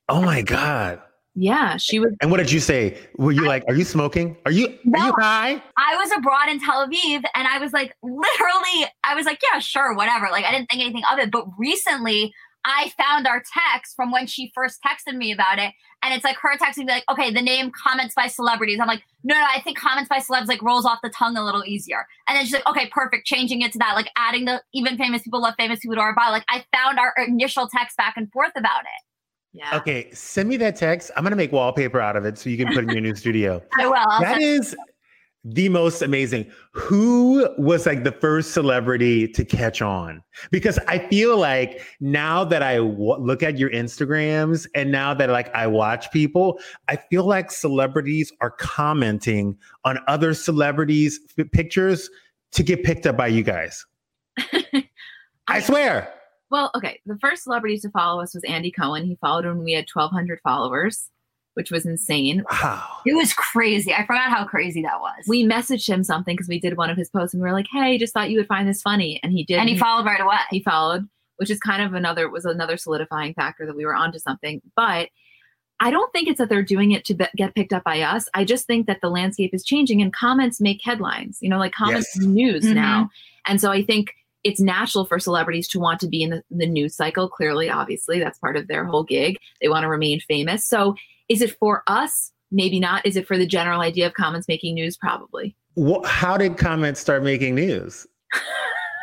[0.10, 1.02] Oh my God.
[1.36, 2.14] Yeah, she was.
[2.22, 2.98] And what did you say?
[3.18, 4.38] Were you like, are you smoking?
[4.46, 5.00] Are you, No.
[5.00, 5.64] are you high?
[5.78, 9.60] I was abroad in Tel Aviv and I was like, literally, I was like, yeah,
[9.60, 10.28] sure, whatever.
[10.32, 11.32] Like, I didn't think anything of it.
[11.32, 12.34] But recently,
[12.64, 15.74] I found our text from when she first texted me about it.
[16.02, 18.80] And it's like her texting me, like, okay, the name comments by celebrities.
[18.80, 21.44] I'm like, no, no, I think comments by celebs like rolls off the tongue a
[21.44, 22.08] little easier.
[22.30, 25.22] And then she's like, okay, perfect, changing it to that, like adding the even famous
[25.22, 26.32] people love famous people to our bio.
[26.32, 29.04] Like, I found our initial text back and forth about it.
[29.56, 29.78] Yeah.
[29.78, 31.12] Okay, send me that text.
[31.16, 33.16] I'm gonna make wallpaper out of it so you can put it in your new
[33.16, 33.62] studio.
[33.80, 33.96] I will.
[33.96, 34.76] I'll That is
[35.46, 36.52] the most amazing.
[36.74, 40.22] Who was like the first celebrity to catch on?
[40.52, 45.30] Because I feel like now that I w- look at your Instagrams and now that
[45.30, 52.10] like I watch people, I feel like celebrities are commenting on other celebrities' f- pictures
[52.52, 53.86] to get picked up by you guys.
[55.48, 56.12] I swear.
[56.52, 57.00] Well, okay.
[57.06, 59.06] The first celebrity to follow us was Andy Cohen.
[59.06, 61.10] He followed when we had 1,200 followers,
[61.56, 62.44] which was insane.
[62.52, 62.84] Wow.
[63.06, 63.94] It was crazy.
[63.94, 65.26] I forgot how crazy that was.
[65.28, 67.68] We messaged him something because we did one of his posts and we were like,
[67.72, 69.20] hey, just thought you would find this funny.
[69.24, 69.58] And he did.
[69.58, 70.38] and he followed right away.
[70.52, 74.20] He followed, which is kind of another, was another solidifying factor that we were onto
[74.20, 74.62] something.
[74.76, 75.10] But
[75.82, 78.30] I don't think it's that they're doing it to be- get picked up by us.
[78.34, 81.74] I just think that the landscape is changing and comments make headlines, you know, like
[81.74, 82.22] comments Yes.
[82.24, 82.76] is news Mhm.
[82.76, 83.10] now.
[83.46, 84.14] And so I think
[84.46, 87.28] it's natural for celebrities to want to be in the, the news cycle.
[87.28, 89.38] Clearly, obviously, that's part of their whole gig.
[89.60, 90.62] They want to remain famous.
[90.68, 90.96] So
[91.28, 92.32] is it for us?
[92.52, 93.06] Maybe not.
[93.06, 94.96] Is it for the general idea of comments making news?
[94.96, 95.58] Probably.
[95.78, 98.06] Wh- how did comments start making news?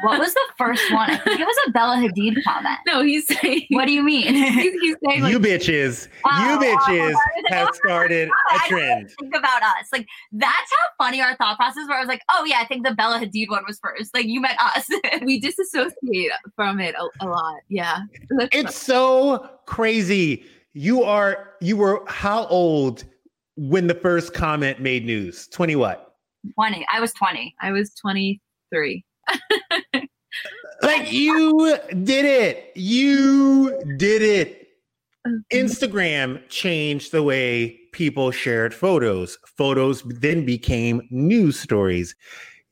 [0.02, 1.10] What was the first one?
[1.10, 2.78] I think it was a Bella Hadid comment.
[2.86, 3.66] No, he's saying.
[3.70, 4.34] What do you mean?
[4.34, 8.78] He's, he's saying like, you bitches, Oh, you bitches oh, have started a I didn't
[8.78, 9.10] trend.
[9.20, 9.86] think about us.
[9.92, 11.86] Like that's how funny our thought process.
[11.88, 14.12] Where I was like, oh yeah, I think the Bella Hadid one was first.
[14.14, 14.88] Like you met us.
[15.22, 17.60] we disassociate from it a, a lot.
[17.68, 18.00] Yeah.
[18.52, 20.44] It's so crazy.
[20.74, 23.04] You are you were how old
[23.56, 25.46] when the first comment made news?
[25.48, 26.14] 20 what?
[26.54, 26.84] Twenty.
[26.92, 27.54] I was twenty.
[27.60, 29.04] I was 23.
[30.82, 32.72] Like you did it.
[32.74, 34.68] You did it.
[35.52, 39.38] Instagram changed the way people shared photos.
[39.46, 42.16] Photos then became news stories.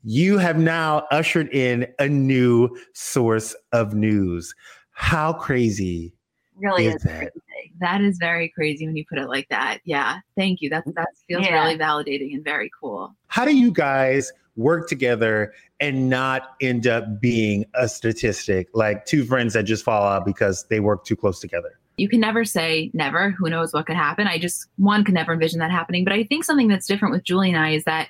[0.02, 4.54] You have now ushered in a new source of news.
[4.90, 6.12] How crazy
[6.56, 7.02] Really is is.
[7.02, 7.18] that?
[7.32, 7.72] crazy.
[7.80, 9.78] That is very crazy when you put it like that.
[9.84, 10.18] Yeah.
[10.36, 10.68] Thank you.
[10.70, 11.62] That that feels Yeah.
[11.62, 13.14] really validating and very cool.
[13.28, 19.24] How do you guys work together and not end up being a statistic like two
[19.24, 21.78] friends that just fall out because they work too close together?
[21.96, 23.30] You can never say never.
[23.30, 24.26] Who knows what could happen?
[24.26, 26.04] I just one can never envision that happening.
[26.04, 28.08] But I think something that's different with Julie and I is that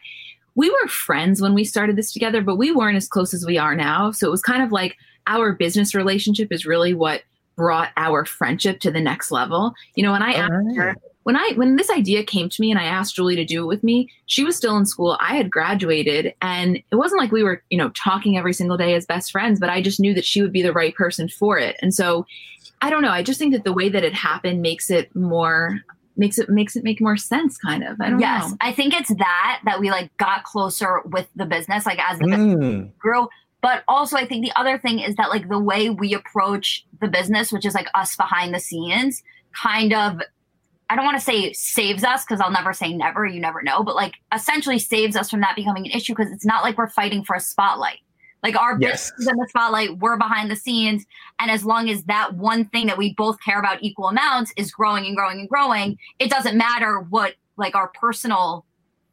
[0.55, 3.57] we were friends when we started this together, but we weren't as close as we
[3.57, 4.11] are now.
[4.11, 4.96] So it was kind of like
[5.26, 7.22] our business relationship is really what
[7.57, 9.74] brought our friendship to the next level.
[9.94, 10.74] You know, when I asked oh.
[10.74, 13.62] her when I when this idea came to me and I asked Julie to do
[13.62, 15.18] it with me, she was still in school.
[15.21, 18.95] I had graduated and it wasn't like we were, you know, talking every single day
[18.95, 21.59] as best friends, but I just knew that she would be the right person for
[21.59, 21.77] it.
[21.83, 22.27] And so
[22.81, 25.81] I don't know, I just think that the way that it happened makes it more
[26.16, 28.01] makes it makes it make more sense kind of.
[28.01, 28.57] I don't yes, know.
[28.61, 32.27] I think it's that that we like got closer with the business, like as the
[32.27, 32.99] business Mm.
[32.99, 33.29] grew.
[33.62, 37.09] But also, I think the other thing is that like the way we approach the
[37.09, 40.21] business, which is like us behind the scenes, kind of.
[40.91, 43.84] I don't want to say saves us because I'll never say never, you never know,
[43.84, 46.88] but like essentially saves us from that becoming an issue because it's not like we're
[46.88, 47.99] fighting for a spotlight.
[48.43, 49.12] Like our Yes.
[49.12, 51.07] business is in the spotlight, we're behind the scenes.
[51.38, 54.72] And as long as that one thing that we both care about equal amounts is
[54.72, 58.64] growing and growing and growing, it doesn't matter what like our personal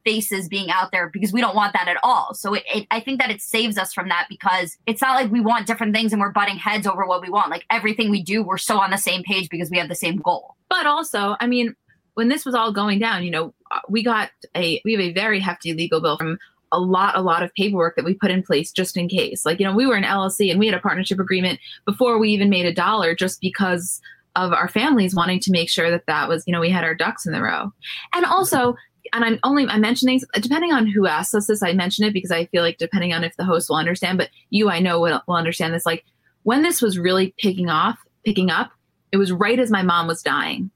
[0.08, 2.34] faces being out there because we don't want that at all.
[2.34, 5.30] So it, it, I think that it saves us from that because it's not like
[5.30, 7.52] we want different things and we're butting heads over what we want.
[7.52, 10.16] Like everything we do, we're so on the same page because we have the same
[10.20, 10.56] goal.
[10.70, 11.76] But also, I mean,
[12.14, 15.12] when this was all going down, you know, uh, we got a we have a
[15.12, 16.38] very hefty legal bill from
[16.72, 19.46] a lot, a lot of paperwork that we put in place just in case.
[19.46, 22.30] Like, you know, we were an LLC and we had a partnership agreement before we
[22.30, 24.00] even made a dollar just because
[24.38, 26.96] of our families wanting to make sure that that was, you know, we had our
[26.96, 27.74] ducks in the row.
[28.14, 28.76] And also,
[29.14, 32.32] and I'm only I'm mentioning depending on who asks us this, I mention it because
[32.32, 35.22] I feel like depending on if the host will understand, but you I know will,
[35.28, 35.86] will understand this.
[35.86, 36.06] Like
[36.44, 38.72] when this was really picking off, picking up,
[39.12, 40.70] it was right as my mom was dying.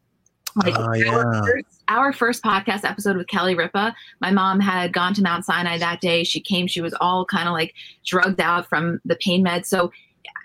[0.55, 1.41] Like Oh, our, yeah.
[1.41, 5.77] first, our first podcast episode with Kelly Ripa, my mom had gone to Mount Sinai
[5.77, 6.23] that day.
[6.25, 7.73] She came, she was all kind of like
[8.05, 9.67] drugged out from the pain meds.
[9.67, 9.91] So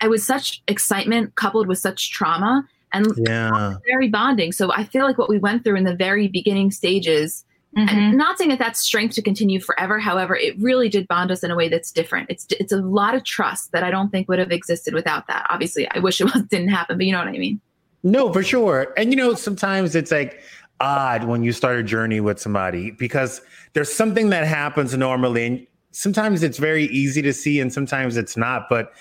[0.01, 3.75] it was such excitement coupled with such trauma and Yeah.
[3.85, 4.53] very bonding.
[4.53, 7.43] So I feel like what we went through in the very beginning stages,
[7.77, 7.95] Mm-hmm.
[7.95, 9.99] and not saying that that's strength to continue forever.
[9.99, 12.27] However, it really did bond us in a way that's different.
[12.27, 15.45] It's it's a lot of trust that I don't think would have existed without that.
[15.49, 17.61] Obviously, I wish it was, didn't happen, but you know what I mean.
[18.01, 18.93] No, for sure.
[18.97, 20.41] And you know, sometimes it's like
[20.79, 23.41] odd when you start a journey with somebody because
[23.73, 28.35] there's something that happens normally, and sometimes it's very easy to see, and sometimes it's
[28.35, 28.69] not.
[28.69, 28.91] But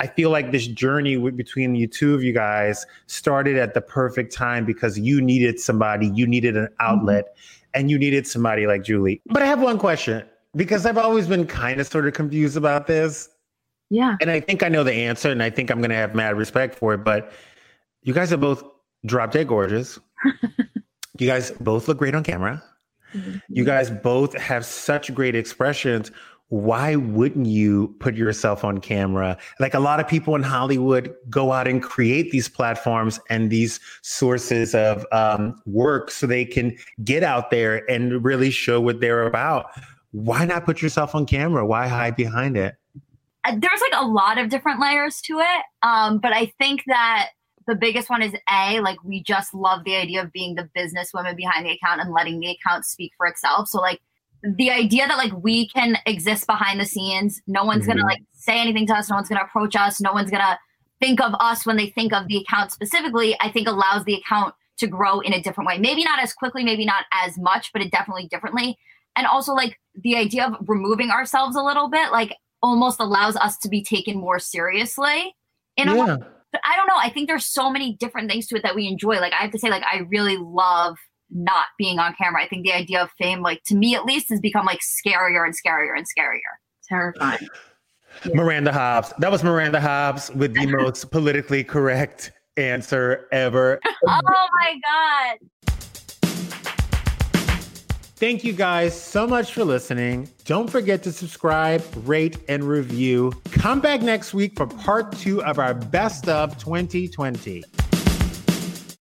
[0.00, 4.32] I feel like this journey between you two of you guys started at the perfect
[4.32, 6.74] time because you needed somebody, you needed an mm-hmm.
[6.80, 7.36] outlet,
[7.76, 9.20] and you needed somebody like Julie.
[9.26, 10.24] But I have one question
[10.56, 13.28] because I've always been kind of sort of confused about this.
[13.90, 14.16] Yeah.
[14.20, 16.36] And I think I know the answer, and I think I'm going to have mad
[16.36, 17.04] respect for it.
[17.04, 17.30] But
[18.02, 18.64] you guys are both
[19.04, 19.98] drop dead gorgeous.
[21.18, 22.62] you guys both look great on camera.
[23.14, 23.38] Mm-hmm.
[23.48, 26.10] You guys both have such great expressions.
[26.48, 29.36] Why wouldn't you put yourself on camera?
[29.58, 33.80] Like a lot of people in Hollywood go out and create these platforms and these
[34.02, 39.26] sources of um, work so they can get out there and really show what they're
[39.26, 39.70] about.
[40.12, 41.66] Why not put yourself on camera?
[41.66, 42.76] Why hide behind it?
[43.44, 45.62] Uh, there's like a lot of different layers to it.
[45.82, 47.30] Um, but I think that
[47.66, 51.36] the biggest one is A, like we just love the idea of being the businesswoman
[51.36, 53.68] behind the account and letting the account speak for itself.
[53.68, 54.00] So like
[54.54, 58.06] the idea that like we can exist behind the scenes, no one's gonna Mhm.
[58.06, 60.58] like say anything to us, no one's gonna approach us, no one's gonna
[61.00, 64.54] think of us when they think of the account specifically, I think allows the account
[64.78, 65.78] to grow in a different way.
[65.78, 68.78] Maybe not as quickly, maybe not as much, but it definitely differently.
[69.16, 73.56] And also like the idea of removing ourselves a little bit, like almost allows us
[73.58, 75.34] to be taken more seriously
[75.76, 76.06] in a way.
[76.06, 76.16] Yeah.
[76.52, 76.96] But I don't know.
[76.96, 79.18] I think there's so many different things to it that we enjoy.
[79.18, 80.96] Like I have to say, like I really love
[81.30, 82.42] not being on camera.
[82.42, 85.44] I think the idea of fame, like to me at least, has become like scarier
[85.44, 86.40] and scarier and scarier.
[86.88, 87.48] Terrifying.
[88.34, 89.12] Miranda Hobbs.
[89.18, 93.80] That was Miranda Hobbs with the most politically correct answer ever.
[93.84, 95.38] oh my god.
[98.18, 100.30] Thank you guys so much for listening.
[100.46, 103.30] Don't forget to subscribe, rate, and review.
[103.50, 107.62] Come back next week for part two of our best of 2020.